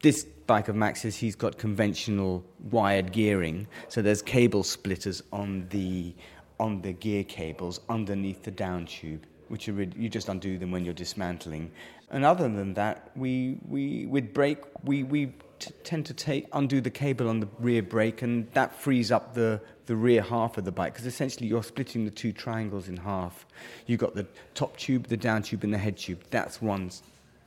this 0.00 0.24
bike 0.46 0.68
of 0.68 0.76
Max's, 0.76 1.16
he's 1.16 1.34
got 1.34 1.58
conventional 1.58 2.44
wired 2.70 3.10
gearing, 3.10 3.66
so 3.88 4.00
there's 4.00 4.22
cable 4.22 4.62
splitters 4.62 5.22
on 5.32 5.66
the 5.70 6.14
on 6.60 6.82
the 6.82 6.92
gear 6.92 7.22
cables 7.24 7.80
underneath 7.88 8.42
the 8.42 8.50
down 8.50 8.84
tube, 8.86 9.24
which 9.48 9.68
really, 9.68 9.92
you 9.96 10.08
just 10.08 10.28
undo 10.28 10.58
them 10.58 10.70
when 10.70 10.84
you're 10.84 10.94
dismantling. 10.94 11.70
And 12.10 12.24
other 12.24 12.48
than 12.48 12.74
that, 12.74 13.10
we 13.16 13.58
we 13.68 14.06
with 14.06 14.32
brake 14.32 14.58
we 14.84 15.02
we 15.02 15.32
t- 15.58 15.72
tend 15.84 16.06
to 16.06 16.14
take 16.14 16.46
undo 16.52 16.80
the 16.80 16.90
cable 16.90 17.28
on 17.28 17.40
the 17.40 17.48
rear 17.58 17.82
brake, 17.82 18.22
and 18.22 18.50
that 18.52 18.74
frees 18.74 19.10
up 19.12 19.34
the 19.34 19.60
the 19.86 19.96
rear 19.96 20.22
half 20.22 20.58
of 20.58 20.64
the 20.64 20.72
bike 20.72 20.92
because 20.92 21.06
essentially 21.06 21.46
you're 21.46 21.62
splitting 21.62 22.04
the 22.04 22.10
two 22.10 22.32
triangles 22.32 22.88
in 22.88 22.96
half. 22.96 23.46
You've 23.86 24.00
got 24.00 24.14
the 24.14 24.26
top 24.54 24.76
tube, 24.76 25.06
the 25.06 25.16
down 25.16 25.42
tube, 25.42 25.64
and 25.64 25.72
the 25.72 25.78
head 25.78 25.96
tube. 25.96 26.22
That's 26.30 26.62
one 26.62 26.90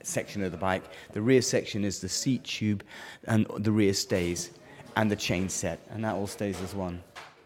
section 0.03 0.43
of 0.43 0.51
the 0.51 0.57
bike. 0.57 0.83
The 1.13 1.21
rear 1.21 1.41
section 1.41 1.83
is 1.83 1.99
the 1.99 2.09
seat 2.09 2.43
tube, 2.43 2.83
and 3.25 3.45
the 3.57 3.71
rear 3.71 3.93
stays, 3.93 4.51
and 4.95 5.09
the 5.09 5.15
chain 5.15 5.49
set, 5.49 5.79
and 5.89 6.03
that 6.03 6.15
all 6.15 6.27
stays 6.27 6.61
as 6.61 6.73
one. 6.75 7.01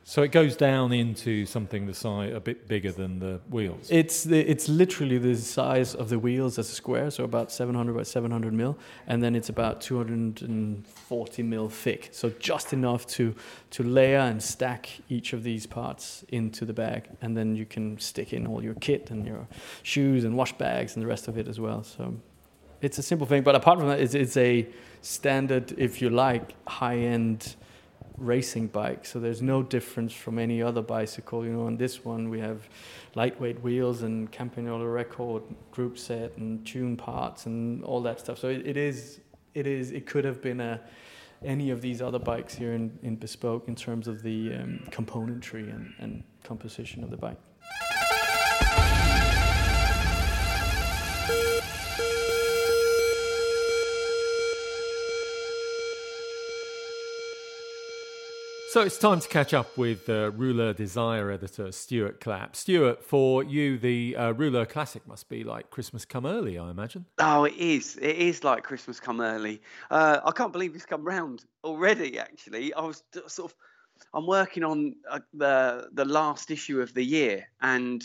So 0.08 0.22
it 0.22 0.32
goes 0.32 0.56
down 0.56 0.94
into 0.94 1.48
something 1.48 1.88
the 1.88 1.94
size 1.96 2.32
a 2.32 2.40
bit 2.40 2.68
bigger 2.68 2.92
than 2.92 3.18
the 3.18 3.42
wheels. 3.50 3.88
It's 3.90 4.24
the, 4.24 4.40
it's 4.40 4.70
literally 4.70 5.18
the 5.18 5.36
size 5.36 5.96
of 5.96 6.10
the 6.10 6.20
wheels 6.20 6.60
as 6.60 6.70
a 6.70 6.76
square, 6.76 7.10
so 7.10 7.24
about 7.24 7.52
700 7.52 7.96
by 7.96 8.04
700 8.04 8.54
mil, 8.54 8.78
and 9.08 9.24
then 9.24 9.36
it's 9.36 9.50
about 9.50 9.82
240 9.82 11.42
mil 11.42 11.70
thick. 11.70 12.10
So 12.12 12.30
just 12.38 12.72
enough 12.72 13.08
to 13.08 13.34
to 13.72 13.82
layer 13.82 14.20
and 14.20 14.42
stack 14.42 14.90
each 15.10 15.34
of 15.34 15.42
these 15.42 15.66
parts 15.66 16.24
into 16.30 16.66
the 16.66 16.74
bag, 16.74 17.10
and 17.24 17.36
then 17.36 17.56
you 17.56 17.66
can 17.66 17.98
stick 17.98 18.32
in 18.32 18.46
all 18.46 18.64
your 18.64 18.76
kit 18.76 19.10
and 19.10 19.26
your 19.26 19.48
shoes 19.82 20.24
and 20.24 20.38
wash 20.38 20.54
bags 20.54 20.94
and 20.94 21.02
the 21.02 21.08
rest 21.08 21.28
of 21.28 21.36
it 21.40 21.48
as 21.48 21.60
well. 21.60 21.82
So 21.82 22.14
it's 22.80 23.00
a 23.00 23.04
simple 23.04 23.26
thing, 23.26 23.42
but 23.42 23.56
apart 23.56 23.80
from 23.80 23.88
that, 23.88 24.00
it's, 24.00 24.14
it's 24.14 24.38
a 24.38 24.68
standard, 25.02 25.74
if 25.80 26.00
you 26.00 26.12
like, 26.12 26.54
high 26.68 26.98
end 26.98 27.56
racing 28.18 28.68
bike. 28.68 29.06
So 29.06 29.20
there's 29.20 29.42
no 29.42 29.64
difference 29.64 30.14
from 30.14 30.40
any 30.40 30.62
other 30.62 30.82
bicycle. 30.82 31.46
You 31.46 31.54
know, 31.54 31.66
on 31.66 31.78
this 31.78 32.06
one 32.06 32.30
we 32.30 32.40
have 32.40 32.68
lightweight 33.16 33.62
wheels 33.62 34.02
and 34.02 34.32
Campagnolo 34.32 34.92
record 34.94 35.44
group 35.72 35.98
set 35.98 36.38
and 36.38 36.66
tune 36.66 36.98
parts 36.98 37.46
and 37.46 37.84
all 37.84 38.02
that 38.02 38.20
stuff. 38.20 38.40
So 38.40 38.50
it, 38.50 38.66
it 38.66 38.78
is, 38.78 39.20
it 39.54 39.68
is, 39.68 39.92
it 39.92 40.06
could 40.06 40.26
have 40.26 40.42
been 40.42 40.60
a 40.60 40.82
any 41.44 41.70
of 41.70 41.82
these 41.82 42.02
other 42.02 42.18
bikes 42.18 42.56
here 42.56 42.74
in, 42.74 42.98
in 43.04 43.16
Bespoke 43.18 43.68
in 43.68 43.76
terms 43.76 44.08
of 44.08 44.24
the 44.24 44.54
um, 44.56 44.80
componentry 44.90 45.74
and, 45.74 45.94
and 46.00 46.24
composition 46.44 47.04
of 47.04 47.12
the 47.12 47.18
bike. 47.18 47.38
So 58.76 58.82
it's 58.82 58.98
time 58.98 59.22
to 59.22 59.30
catch 59.30 59.54
up 59.54 59.78
with 59.78 60.10
uh, 60.10 60.32
Rouleur 60.32 60.74
Desire 60.74 61.32
editor 61.32 61.72
Stuart 61.72 62.20
Clapp. 62.20 62.58
Stuart, 62.58 63.02
for 63.02 63.42
you, 63.42 63.78
the 63.78 64.18
uh, 64.18 64.34
Rouleur 64.34 64.66
Classic 64.66 65.08
must 65.08 65.30
be 65.30 65.46
like 65.46 65.70
Christmas 65.70 66.04
come 66.04 66.26
early, 66.26 66.58
I 66.58 66.72
imagine. 66.72 67.06
Oh, 67.20 67.46
it 67.46 67.56
is. 67.56 67.96
It 68.02 68.18
is 68.18 68.44
like 68.44 68.64
Christmas 68.64 69.00
come 69.00 69.22
early. 69.22 69.62
Uh, 69.90 70.20
I 70.26 70.32
can't 70.32 70.52
believe 70.52 70.76
it's 70.76 70.86
come 70.86 71.06
round 71.06 71.46
already. 71.64 72.20
Actually, 72.20 72.74
I 72.74 72.82
was 72.82 73.02
sort 73.28 73.50
of, 73.50 73.56
I'm 74.14 74.28
working 74.28 74.66
on 74.66 74.96
uh, 75.10 75.22
the 75.34 75.88
the 75.94 76.04
last 76.04 76.52
issue 76.52 76.82
of 76.82 76.94
the 76.94 77.06
year, 77.06 77.48
and 77.62 78.04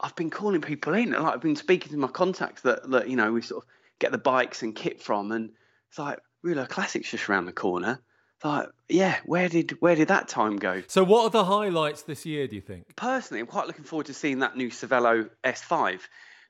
I've 0.00 0.16
been 0.16 0.30
calling 0.30 0.62
people 0.62 0.94
in. 0.94 1.10
Like 1.10 1.34
I've 1.34 1.42
been 1.42 1.54
speaking 1.54 1.92
to 1.92 1.98
my 1.98 2.08
contacts 2.08 2.62
that 2.62 2.88
that 2.92 3.10
you 3.10 3.16
know 3.16 3.30
we 3.30 3.42
sort 3.42 3.62
of 3.62 3.68
get 3.98 4.12
the 4.12 4.16
bikes 4.16 4.62
and 4.62 4.74
kit 4.74 5.02
from, 5.02 5.32
and 5.32 5.50
it's 5.90 5.98
like 5.98 6.18
Rouleur 6.42 6.66
Classic's 6.66 7.10
just 7.10 7.28
around 7.28 7.44
the 7.44 7.52
corner 7.52 8.00
like, 8.44 8.68
yeah, 8.88 9.16
where 9.24 9.48
did 9.48 9.72
where 9.80 9.94
did 9.94 10.08
that 10.08 10.28
time 10.28 10.56
go? 10.56 10.82
So, 10.86 11.04
what 11.04 11.24
are 11.24 11.30
the 11.30 11.44
highlights 11.44 12.02
this 12.02 12.24
year? 12.24 12.46
Do 12.46 12.56
you 12.56 12.62
think? 12.62 12.96
Personally, 12.96 13.40
I'm 13.40 13.46
quite 13.46 13.66
looking 13.66 13.84
forward 13.84 14.06
to 14.06 14.14
seeing 14.14 14.40
that 14.40 14.56
new 14.56 14.70
Cervelo 14.70 15.28
S5, 15.44 16.00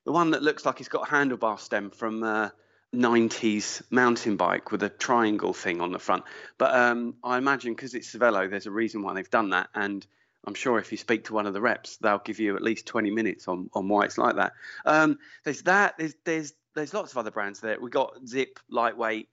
the 0.05 0.13
one 0.13 0.33
that 0.33 0.43
looks 0.43 0.67
like 0.67 0.81
it's 0.81 0.89
got 0.89 1.09
a 1.09 1.11
handlebar 1.11 1.59
stem 1.59 1.91
from. 1.91 2.23
Uh, 2.23 2.51
90s 2.95 3.83
mountain 3.91 4.37
bike 4.37 4.73
with 4.73 4.83
a 4.83 4.89
triangle 4.89 5.53
thing 5.53 5.83
on 5.83 5.93
the 5.93 5.99
front. 5.99 6.25
But 6.57 6.75
um, 6.75 7.17
I 7.23 7.37
imagine 7.37 7.75
because 7.75 7.95
it's 7.95 8.15
Cervelo, 8.15 8.49
there's 8.49 8.67
a 8.67 8.71
reason 8.71 9.03
why 9.03 9.15
they've 9.15 9.29
done 9.29 9.51
that. 9.51 9.69
And 9.75 10.07
I'm 10.47 10.55
sure 10.55 10.79
if 10.79 10.91
you 10.91 10.99
speak 10.99 11.25
to 11.25 11.35
one 11.35 11.47
of 11.47 11.53
the 11.53 11.61
reps, 11.61 11.99
they'll 11.99 12.19
give 12.19 12.41
you 12.41 12.57
at 12.57 12.63
least 12.63 12.87
20 12.87 13.11
minutes 13.11 13.49
on, 13.49 13.69
on 13.75 13.89
why 13.89 14.05
it's 14.05 14.17
like 14.17 14.37
that. 14.37 14.53
Um, 14.87 15.19
there's 15.45 15.63
that. 15.63 15.99
There's 15.99 16.15
there's 16.25 16.55
there's 16.75 16.95
lots 16.95 17.13
of 17.13 17.19
other 17.19 17.31
brands 17.31 17.61
there. 17.61 17.79
We 17.81 17.91
got 17.91 18.25
Zipp, 18.25 18.59
lightweight, 18.71 19.29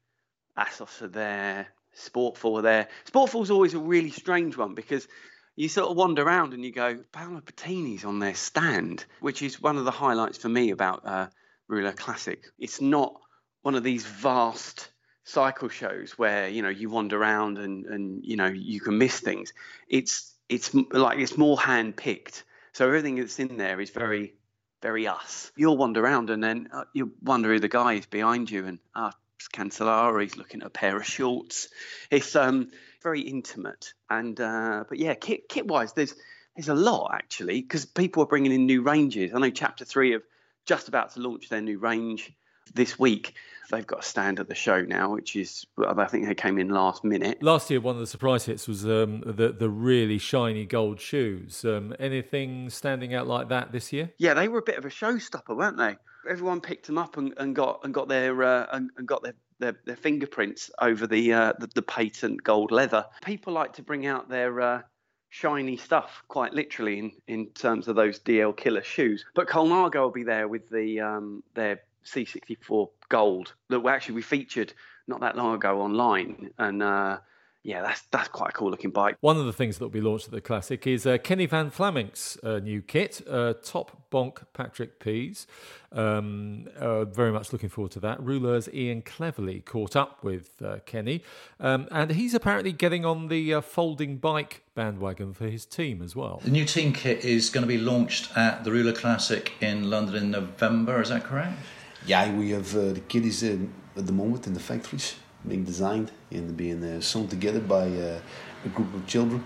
Assos 0.57 1.01
are 1.01 1.07
there. 1.07 1.67
Sportful 1.95 2.61
there. 2.61 2.87
Sportful's 3.05 3.51
always 3.51 3.73
a 3.73 3.79
really 3.79 4.11
strange 4.11 4.57
one 4.57 4.75
because 4.75 5.07
you 5.55 5.69
sort 5.69 5.89
of 5.89 5.97
wander 5.97 6.23
around 6.23 6.53
and 6.53 6.63
you 6.63 6.71
go, 6.71 6.99
Paolo 7.11 7.41
Bettini's 7.41 8.03
on 8.03 8.19
their 8.19 8.35
stand, 8.35 9.05
which 9.21 9.41
is 9.41 9.61
one 9.61 9.77
of 9.77 9.85
the 9.85 9.91
highlights 9.91 10.37
for 10.37 10.49
me 10.49 10.71
about 10.71 11.05
uh, 11.05 11.27
Rouleur 11.69 11.95
Classic. 11.95 12.43
It's 12.59 12.81
not 12.81 13.15
one 13.61 13.75
of 13.75 13.83
these 13.83 14.05
vast 14.05 14.89
cycle 15.23 15.69
shows 15.69 16.11
where 16.19 16.47
you 16.49 16.61
know 16.61 16.69
you 16.69 16.87
wander 16.89 17.19
around 17.19 17.57
and 17.57 17.85
and 17.87 18.23
you 18.23 18.35
know 18.35 18.47
you 18.47 18.79
can 18.79 18.97
miss 18.97 19.19
things. 19.19 19.53
It's 19.87 20.33
it's 20.49 20.73
like 20.73 21.19
it's 21.19 21.37
more 21.37 21.59
hand 21.59 21.95
picked. 21.95 22.43
So 22.73 22.85
everything 22.85 23.15
that's 23.15 23.39
in 23.39 23.57
there 23.57 23.79
is 23.79 23.89
very 23.89 24.33
very 24.81 25.07
us. 25.07 25.51
You'll 25.55 25.77
wander 25.77 26.03
around 26.03 26.29
and 26.29 26.43
then 26.43 26.69
uh, 26.71 26.83
you 26.93 27.13
wonder 27.23 27.51
who 27.51 27.59
the 27.59 27.67
guy 27.67 27.93
is 27.93 28.05
behind 28.05 28.51
you 28.51 28.65
and 28.65 28.79
ah, 28.93 29.13
Cancellara. 29.13 29.24
He's 29.39 30.37
looking 30.37 30.61
at 30.61 30.67
a 30.67 30.69
pair 30.69 30.97
of 30.97 31.05
shorts. 31.05 31.69
It's 32.11 32.35
um, 32.35 32.69
very 33.01 33.21
intimate. 33.21 33.93
And 34.09 34.39
uh, 34.39 34.83
but 34.87 34.97
yeah, 34.97 35.13
kit 35.13 35.47
kit 35.49 35.67
wise, 35.67 35.93
there's 35.93 36.13
there's 36.55 36.69
a 36.69 36.75
lot 36.75 37.11
actually 37.13 37.61
because 37.61 37.85
people 37.85 38.23
are 38.23 38.27
bringing 38.27 38.51
in 38.51 38.65
new 38.65 38.81
ranges. 38.81 39.31
I 39.33 39.39
know 39.39 39.49
Chapter 39.49 39.85
Three 39.85 40.11
have 40.11 40.23
just 40.65 40.87
about 40.87 41.13
to 41.13 41.19
launch 41.19 41.49
their 41.49 41.61
new 41.61 41.77
range 41.77 42.31
this 42.73 42.97
week. 42.97 43.35
They've 43.71 43.85
got 43.85 43.99
a 43.99 44.03
stand 44.03 44.39
at 44.39 44.47
the 44.47 44.55
show 44.55 44.81
now, 44.81 45.13
which 45.13 45.35
is 45.35 45.65
I 45.87 46.05
think 46.05 46.27
they 46.27 46.35
came 46.35 46.59
in 46.59 46.69
last 46.69 47.03
minute. 47.03 47.41
Last 47.41 47.69
year, 47.71 47.81
one 47.81 47.95
of 47.95 48.01
the 48.01 48.07
surprise 48.07 48.45
hits 48.45 48.67
was 48.67 48.85
um, 48.85 49.21
the 49.25 49.55
the 49.57 49.69
really 49.69 50.17
shiny 50.17 50.65
gold 50.65 50.99
shoes. 50.99 51.65
Um, 51.65 51.95
anything 51.99 52.69
standing 52.69 53.15
out 53.15 53.27
like 53.27 53.49
that 53.49 53.71
this 53.71 53.91
year? 53.91 54.11
Yeah, 54.17 54.35
they 54.35 54.47
were 54.47 54.59
a 54.59 54.63
bit 54.63 54.77
of 54.77 54.85
a 54.85 54.89
showstopper, 54.89 55.55
weren't 55.55 55.77
they? 55.77 55.97
Everyone 56.29 56.61
picked 56.61 56.87
them 56.87 56.97
up 56.97 57.17
and, 57.17 57.33
and 57.37 57.55
got 57.55 57.81
and 57.83 57.93
got 57.93 58.07
their 58.07 58.43
uh, 58.43 58.67
and, 58.71 58.89
and, 58.97 59.07
got 59.07 59.23
their, 59.23 59.35
their, 59.59 59.75
their 59.85 59.95
fingerprints 59.95 60.69
over 60.79 61.07
the, 61.07 61.33
uh, 61.33 61.53
the, 61.59 61.67
the 61.75 61.81
patent 61.81 62.43
gold 62.43 62.71
leather. 62.71 63.05
People 63.23 63.53
like 63.53 63.73
to 63.73 63.83
bring 63.83 64.05
out 64.05 64.29
their 64.29 64.61
uh, 64.61 64.81
shiny 65.29 65.77
stuff, 65.77 66.23
quite 66.27 66.53
literally 66.53 66.99
in, 66.99 67.11
in 67.27 67.47
terms 67.49 67.87
of 67.87 67.95
those 67.95 68.19
DL 68.19 68.55
killer 68.55 68.83
shoes. 68.83 69.25
But 69.33 69.47
Colnago 69.47 70.01
will 70.01 70.11
be 70.11 70.23
there 70.23 70.47
with 70.47 70.69
the 70.69 71.01
um, 71.01 71.43
their 71.53 71.81
C64 72.05 72.89
gold 73.09 73.53
that 73.69 73.79
we 73.79 73.91
actually 73.91 74.15
we 74.15 74.21
featured 74.21 74.73
not 75.07 75.21
that 75.21 75.35
long 75.35 75.55
ago 75.55 75.81
online 75.81 76.49
and 76.57 76.81
uh, 76.81 77.17
yeah, 77.65 77.81
that's 77.81 78.03
that's 78.11 78.27
quite 78.27 78.51
a 78.51 78.53
cool 78.53 78.69
looking 78.69 78.91
bike. 78.91 79.17
One 79.21 79.37
of 79.37 79.47
the 79.47 79.53
things 79.53 79.79
that 79.79 79.83
will 79.83 79.89
be 79.89 79.99
launched 79.99 80.25
at 80.25 80.31
the 80.31 80.39
Classic 80.39 80.85
is 80.85 81.07
uh, 81.07 81.17
Kenny 81.17 81.47
Van 81.47 81.71
Vlaminck's 81.71 82.37
uh, 82.43 82.59
new 82.59 82.79
kit, 82.83 83.23
uh, 83.27 83.55
Top 83.63 84.03
Bonk 84.11 84.43
Patrick 84.53 84.99
Pease. 84.99 85.47
Um, 85.91 86.67
uh, 86.77 87.05
very 87.05 87.31
much 87.31 87.51
looking 87.51 87.69
forward 87.69 87.91
to 87.93 87.99
that. 88.01 88.21
Rouleur's 88.21 88.69
Ian 88.71 89.01
Cleverly 89.01 89.61
caught 89.61 89.95
up 89.95 90.23
with 90.23 90.61
uh, 90.63 90.77
Kenny, 90.85 91.23
um, 91.59 91.87
and 91.89 92.11
he's 92.11 92.35
apparently 92.35 92.71
getting 92.71 93.03
on 93.03 93.29
the 93.29 93.55
uh, 93.55 93.61
folding 93.61 94.17
bike 94.17 94.61
bandwagon 94.75 95.33
for 95.33 95.47
his 95.47 95.65
team 95.65 96.03
as 96.03 96.15
well. 96.15 96.41
The 96.43 96.51
new 96.51 96.65
team 96.65 96.93
kit 96.93 97.25
is 97.25 97.49
going 97.49 97.63
to 97.63 97.67
be 97.67 97.79
launched 97.79 98.37
at 98.37 98.63
the 98.63 98.69
Rouleur 98.69 98.95
Classic 98.95 99.51
in 99.59 99.89
London 99.89 100.15
in 100.15 100.31
November. 100.31 101.01
Is 101.01 101.09
that 101.09 101.23
correct? 101.23 101.57
Yeah, 102.05 102.31
we 102.31 102.51
have 102.51 102.73
the 102.73 103.01
kit 103.07 103.25
is 103.25 103.41
at 103.43 103.57
the 103.95 104.13
moment 104.13 104.45
in 104.45 104.53
the 104.53 104.59
factories 104.59 105.15
being 105.47 105.63
designed 105.63 106.11
and 106.31 106.55
being 106.55 106.83
uh, 106.83 107.01
sewn 107.01 107.27
together 107.27 107.59
by 107.59 107.87
uh, 107.87 108.19
a 108.65 108.69
group 108.69 108.93
of 108.93 109.05
children 109.07 109.43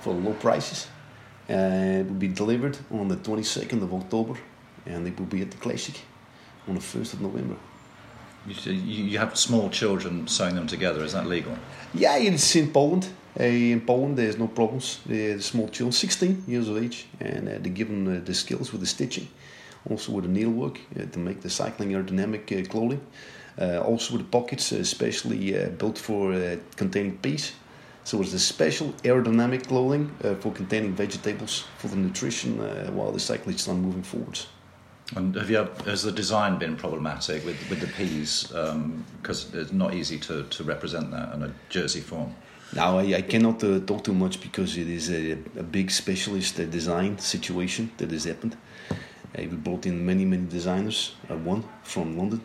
for 0.00 0.12
low 0.12 0.34
prices. 0.34 0.88
Uh, 1.48 2.00
it 2.00 2.06
will 2.06 2.14
be 2.14 2.28
delivered 2.28 2.78
on 2.90 3.08
the 3.08 3.16
22nd 3.16 3.82
of 3.82 3.92
October 3.92 4.38
and 4.86 5.06
it 5.06 5.18
will 5.18 5.26
be 5.26 5.42
at 5.42 5.50
the 5.50 5.56
Classic 5.58 6.00
on 6.68 6.74
the 6.74 6.80
1st 6.80 7.14
of 7.14 7.20
November. 7.20 7.56
You, 8.46 8.72
you 8.72 9.18
have 9.18 9.36
small 9.36 9.70
children 9.70 10.26
sewing 10.28 10.54
them 10.54 10.66
together, 10.66 11.02
is 11.02 11.12
that 11.12 11.26
legal? 11.26 11.56
Yeah, 11.94 12.16
it's 12.18 12.54
in 12.56 12.70
Poland. 12.70 13.08
Uh, 13.38 13.44
in 13.44 13.80
Poland, 13.80 14.16
there's 14.16 14.38
no 14.38 14.46
problems. 14.46 15.00
The 15.06 15.40
small 15.40 15.68
children, 15.68 15.92
16 15.92 16.44
years 16.46 16.68
of 16.68 16.76
age, 16.76 17.06
and 17.20 17.48
uh, 17.48 17.52
they're 17.52 17.72
given 17.72 18.06
uh, 18.06 18.20
the 18.24 18.34
skills 18.34 18.70
with 18.70 18.80
the 18.80 18.86
stitching, 18.86 19.28
also 19.88 20.12
with 20.12 20.24
the 20.24 20.30
needlework 20.30 20.78
to 21.12 21.18
make 21.18 21.40
the 21.40 21.50
cycling 21.50 21.92
aerodynamic 21.92 22.68
clothing. 22.68 23.00
Uh, 23.60 23.78
also 23.78 24.16
with 24.16 24.30
pockets, 24.30 24.72
uh, 24.72 24.76
especially 24.76 25.56
uh, 25.56 25.68
built 25.68 25.98
for 25.98 26.58
containing 26.76 27.16
peas. 27.18 27.52
So 28.02 28.20
it's 28.20 28.34
a 28.34 28.38
special 28.38 28.92
aerodynamic 29.04 29.66
clothing 29.68 30.10
for 30.40 30.52
containing 30.52 30.92
vegetables 30.92 31.64
for 31.78 31.88
the 31.88 31.96
nutrition 31.96 32.58
while 32.94 33.12
the 33.12 33.20
cyclists 33.20 33.66
are 33.66 33.74
moving 33.74 34.02
forwards. 34.02 34.48
And 35.16 35.34
have 35.36 35.50
you 35.50 35.68
has 35.86 36.02
the 36.02 36.12
design 36.12 36.58
been 36.58 36.76
problematic 36.76 37.44
with, 37.44 37.58
with 37.70 37.80
the 37.80 37.86
peas? 37.86 38.48
Because 38.48 39.54
um, 39.54 39.60
it's 39.60 39.72
not 39.72 39.94
easy 39.94 40.18
to, 40.18 40.44
to 40.44 40.64
represent 40.64 41.10
that 41.12 41.34
in 41.34 41.42
a 41.42 41.54
jersey 41.68 42.00
form. 42.00 42.34
Now 42.74 42.98
I, 42.98 43.14
I 43.14 43.22
cannot 43.22 43.62
uh, 43.62 43.80
talk 43.80 44.04
too 44.04 44.14
much 44.14 44.40
because 44.40 44.76
it 44.76 44.88
is 44.88 45.10
a, 45.10 45.32
a 45.58 45.62
big 45.62 45.90
specialist 45.90 46.58
uh, 46.58 46.64
design 46.64 47.18
situation 47.18 47.90
that 47.98 48.10
has 48.10 48.24
happened. 48.24 48.56
Uh, 48.90 48.96
we 49.36 49.56
brought 49.56 49.86
in 49.86 50.04
many 50.04 50.24
many 50.24 50.46
designers. 50.46 51.14
one 51.28 51.64
from 51.82 52.18
London, 52.18 52.40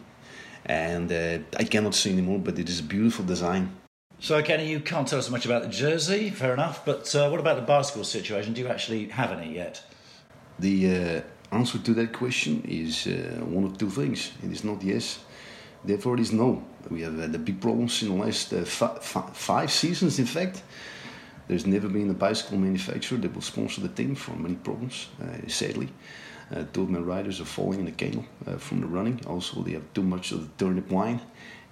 and 0.65 1.11
uh, 1.11 1.39
I 1.57 1.63
cannot 1.63 1.95
say 1.95 2.11
anymore, 2.11 2.39
but 2.39 2.59
it 2.59 2.69
is 2.69 2.79
a 2.79 2.83
beautiful 2.83 3.25
design. 3.25 3.71
So, 4.19 4.41
Kenny, 4.43 4.69
you 4.69 4.81
can't 4.81 5.07
tell 5.07 5.19
us 5.19 5.29
much 5.29 5.45
about 5.45 5.63
the 5.63 5.69
jersey, 5.69 6.29
fair 6.29 6.53
enough, 6.53 6.83
but 6.83 7.15
uh, 7.15 7.29
what 7.29 7.39
about 7.39 7.55
the 7.55 7.61
bicycle 7.61 8.03
situation? 8.03 8.53
Do 8.53 8.61
you 8.61 8.67
actually 8.67 9.07
have 9.07 9.31
any 9.31 9.55
yet? 9.55 9.81
The 10.59 11.23
uh, 11.53 11.55
answer 11.55 11.79
to 11.79 11.93
that 11.93 12.11
question 12.11 12.61
is 12.67 13.07
uh, 13.07 13.39
one 13.45 13.63
of 13.63 13.77
two 13.77 13.89
things. 13.89 14.31
It 14.43 14.51
is 14.51 14.65
not 14.65 14.83
yes, 14.83 15.19
therefore, 15.85 16.15
it 16.15 16.19
is 16.19 16.33
no. 16.33 16.63
We 16.89 17.01
have 17.03 17.17
had 17.17 17.31
the 17.31 17.39
big 17.39 17.61
problems 17.61 18.03
in 18.03 18.09
the 18.09 18.25
last 18.25 18.51
uh, 18.51 18.65
five 18.65 19.71
seasons, 19.71 20.19
in 20.19 20.25
fact. 20.25 20.63
There's 21.47 21.65
never 21.65 21.87
been 21.87 22.09
a 22.09 22.13
bicycle 22.13 22.57
manufacturer 22.57 23.17
that 23.19 23.33
will 23.33 23.41
sponsor 23.41 23.81
the 23.81 23.89
team 23.89 24.15
for 24.15 24.35
many 24.35 24.55
problems, 24.55 25.07
uh, 25.21 25.47
sadly. 25.47 25.89
Uh, 26.51 26.81
my 26.81 26.99
riders 26.99 27.39
are 27.39 27.45
falling 27.45 27.79
in 27.79 27.85
the 27.85 27.91
canal 27.91 28.25
uh, 28.47 28.57
from 28.57 28.81
the 28.81 28.87
running. 28.87 29.19
Also, 29.27 29.61
they 29.61 29.73
have 29.73 29.93
too 29.93 30.03
much 30.03 30.31
of 30.31 30.41
the 30.41 30.65
turnip 30.65 30.89
wine, 30.89 31.21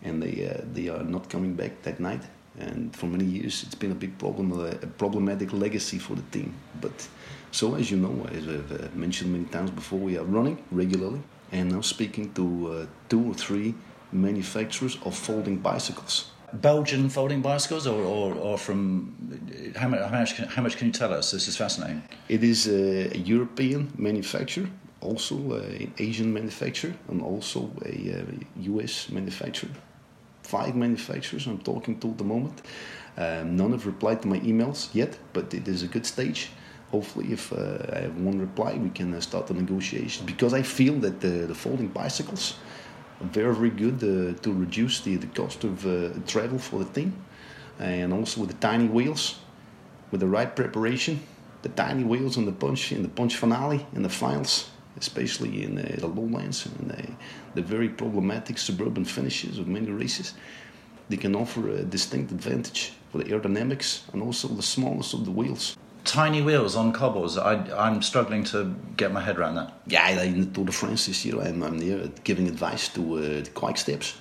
and 0.04 0.22
they 0.22 0.48
uh, 0.48 0.62
they 0.74 0.90
are 0.90 1.04
not 1.04 1.30
coming 1.30 1.56
back 1.56 1.82
that 1.84 2.00
night. 2.00 2.22
And 2.60 2.96
for 2.96 3.06
many 3.06 3.26
years, 3.26 3.64
it's 3.64 3.76
been 3.76 3.92
a 3.92 3.96
big 3.96 4.18
problem, 4.18 4.52
uh, 4.52 4.66
a 4.82 4.88
problematic 4.88 5.54
legacy 5.54 6.00
for 6.00 6.16
the 6.16 6.24
team. 6.32 6.54
But 6.82 7.08
so, 7.52 7.76
as 7.76 7.92
you 7.92 7.98
know, 7.98 8.28
as 8.32 8.48
I've 8.48 8.72
uh, 8.72 8.88
mentioned 8.96 9.32
many 9.32 9.46
times 9.46 9.72
before, 9.72 10.00
we 10.00 10.18
are 10.18 10.26
running 10.26 10.58
regularly, 10.72 11.22
and 11.52 11.72
now 11.72 11.82
speaking 11.82 12.34
to 12.34 12.46
uh, 12.72 12.86
two 13.10 13.32
or 13.32 13.34
three 13.34 13.76
manufacturers 14.12 14.98
of 15.04 15.16
folding 15.16 15.58
bicycles. 15.58 16.32
Belgian 16.62 17.10
folding 17.10 17.42
bicycles, 17.42 17.88
or, 17.88 18.02
or, 18.02 18.34
or 18.34 18.58
from 18.58 19.16
how 19.76 19.88
much, 19.88 20.00
how 20.02 20.20
much, 20.20 20.36
can, 20.36 20.46
how 20.46 20.62
much 20.62 20.78
can 20.78 20.88
you 20.88 20.94
tell 20.94 21.14
us? 21.14 21.32
This 21.32 21.48
is 21.48 21.58
fascinating. 21.58 22.04
It 22.30 22.44
is 22.44 22.68
a, 22.68 23.18
European 23.18 23.92
manufacturer, 23.98 24.70
also 25.02 25.36
uh, 25.36 25.56
an 25.56 25.94
Asian 25.98 26.34
manufacturer, 26.34 26.94
and 27.10 27.22
also 27.22 27.72
a 27.86 28.22
uh, 28.22 28.72
US 28.74 29.10
manufacturer. 29.10 29.72
Five 30.44 30.76
manufacturers 30.76 31.46
I'm 31.48 31.60
talking 31.60 32.00
to 32.00 32.10
at 32.10 32.18
the 32.18 32.24
moment. 32.24 32.62
Um, 33.18 33.56
none 33.56 33.72
have 33.72 33.86
replied 33.86 34.22
to 34.22 34.28
my 34.28 34.40
emails 34.40 34.90
yet, 34.94 35.18
but 35.34 35.54
it 35.54 35.68
is 35.68 35.84
a 35.84 35.88
good 35.88 36.06
stage. 36.06 36.50
Hopefully, 36.92 37.34
if 37.34 37.52
uh, 37.52 37.80
I 37.92 38.00
have 38.02 38.16
one 38.16 38.40
reply, 38.40 38.76
we 38.76 38.90
can 38.90 39.14
uh, 39.14 39.20
start 39.20 39.48
the 39.48 39.54
negotiation. 39.54 40.26
Because 40.26 40.54
I 40.54 40.62
feel 40.62 40.94
that 41.00 41.20
the, 41.20 41.46
the 41.48 41.56
folding 41.56 41.88
bicycles 41.88 42.56
very, 43.22 43.54
very 43.54 43.70
good 43.70 43.96
uh, 44.04 44.40
to 44.42 44.54
reduce 44.54 45.02
the, 45.02 45.16
the 45.16 45.28
cost 45.28 45.64
of 45.64 45.86
uh, 45.86 46.10
travel 46.28 46.60
for 46.60 46.84
the 46.84 46.92
team. 46.92 47.14
And 47.80 48.14
also 48.14 48.42
with 48.42 48.50
the 48.50 48.58
tiny 48.58 48.88
wheels, 48.88 49.40
with 50.12 50.22
the 50.22 50.28
right 50.28 50.56
preparation, 50.56 51.22
the 51.62 51.70
tiny 51.70 52.04
wheels 52.04 52.38
in 52.38 52.46
the 52.46 52.52
punch, 52.52 52.92
in 52.92 53.04
the 53.04 53.10
punch 53.10 53.36
finale, 53.36 53.86
in 53.94 54.04
the 54.04 54.10
finals, 54.10 54.70
especially 54.98 55.64
in 55.64 55.78
uh, 55.78 55.96
the 56.00 56.08
lowlands 56.08 56.66
and 56.66 56.90
the, 56.90 57.08
the 57.56 57.62
very 57.62 57.90
problematic 57.90 58.58
suburban 58.58 59.06
finishes 59.06 59.60
of 59.60 59.68
many 59.68 59.92
races, 59.92 60.34
they 61.10 61.18
can 61.18 61.36
offer 61.36 61.70
a 61.70 61.84
distinct 61.84 62.32
advantage 62.32 62.94
for 63.12 63.20
the 63.20 63.26
aerodynamics 63.26 64.02
and 64.14 64.22
also 64.22 64.48
the 64.48 64.64
smallness 64.64 65.14
of 65.14 65.26
the 65.26 65.32
wheels 65.32 65.78
tiny 66.08 66.42
wheels 66.42 66.76
on 66.76 66.94
cobbles. 66.94 67.38
I, 67.38 67.56
I'm 67.78 68.02
struggling 68.02 68.44
to 68.46 68.74
get 68.96 69.12
my 69.12 69.22
head 69.22 69.38
around 69.38 69.56
that. 69.56 69.74
Yeah, 69.86 70.22
in 70.22 70.40
the 70.40 70.46
Tour 70.48 70.66
de 70.66 70.72
France 70.72 71.06
this 71.06 71.26
year, 71.26 71.40
I'm, 71.42 71.62
I'm 71.62 71.78
there 71.78 72.08
giving 72.24 72.48
advice 72.48 72.88
to 72.90 73.02
uh, 73.18 73.22
the 73.44 73.52
quick 73.54 73.78
steps. 73.78 74.16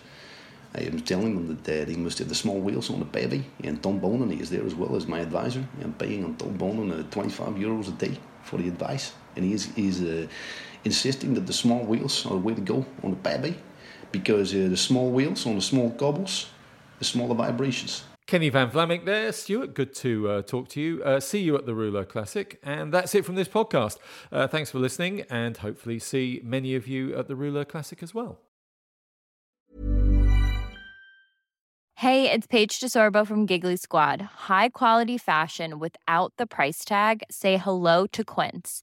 I 0.75 0.81
am 0.81 1.01
telling 1.01 1.35
them 1.35 1.57
that 1.63 1.83
uh, 1.83 1.85
they 1.87 1.97
must 1.97 2.19
have 2.19 2.29
the 2.29 2.35
small 2.35 2.61
wheels 2.61 2.91
on 2.91 2.99
the 2.99 3.07
pavé, 3.07 3.45
and 3.65 3.83
Tom 3.83 4.01
Boonen 4.01 4.31
he 4.33 4.41
is 4.41 4.51
there 4.51 4.67
as 4.67 4.75
well 4.75 4.95
as 4.97 5.07
my 5.07 5.21
advisor. 5.21 5.65
I'm 5.83 5.95
paying 5.95 6.25
on 6.25 6.37
Tom 6.37 6.59
Boonen 6.59 7.01
uh, 7.01 7.11
25 7.11 7.55
euros 7.55 7.89
a 7.89 7.93
day 7.93 8.19
for 8.43 8.59
the 8.59 8.69
advice, 8.69 9.13
and 9.37 9.45
he 9.45 9.53
is 9.55 9.73
he's, 9.75 10.03
uh, 10.03 10.27
insisting 10.85 11.35
that 11.35 11.47
the 11.47 11.53
small 11.53 11.85
wheels 11.85 12.27
are 12.27 12.35
the 12.35 12.39
way 12.39 12.55
to 12.55 12.61
go 12.61 12.85
on 13.03 13.11
the 13.13 13.17
pavé, 13.17 13.55
because 14.13 14.53
the 14.53 14.77
small 14.77 15.11
wheels 15.11 15.47
on 15.47 15.55
the 15.55 15.63
small 15.63 15.91
cobbles, 15.91 16.51
the 16.99 17.05
smaller 17.05 17.35
vibrations. 17.35 18.03
Kenny 18.27 18.49
Van 18.49 18.69
Vlaminck 18.69 19.05
there. 19.05 19.31
Stuart, 19.31 19.73
good 19.73 19.95
to 19.97 20.29
uh, 20.29 20.43
talk 20.43 20.69
to 20.71 20.81
you. 20.81 21.03
Uh, 21.05 21.21
see 21.21 21.41
you 21.41 21.57
at 21.57 21.65
the 21.65 21.75
Rouleur 21.75 22.05
Classic. 22.05 22.59
And 22.63 22.93
that's 22.93 23.15
it 23.15 23.25
from 23.25 23.37
this 23.37 23.47
podcast. 23.47 23.99
Uh, 24.33 24.49
thanks 24.49 24.71
for 24.71 24.81
listening, 24.81 25.23
and 25.31 25.57
hopefully, 25.59 26.01
see 26.01 26.41
many 26.43 26.75
of 26.75 26.89
you 26.89 27.15
at 27.17 27.29
the 27.29 27.37
Rouleur 27.37 27.65
Classic 27.65 28.03
as 28.03 28.13
well. 28.13 28.41
Hey, 32.01 32.31
it's 32.31 32.47
Paige 32.47 32.79
DeSorbo 32.81 33.27
from 33.27 33.47
Giggly 33.47 33.77
Squad. 33.77 34.21
High 34.21 34.69
quality 34.69 35.17
fashion 35.17 35.79
without 35.79 36.33
the 36.37 36.47
price 36.47 36.85
tag? 36.85 37.23
Say 37.31 37.57
hello 37.57 38.07
to 38.09 38.23
Quince. 38.23 38.83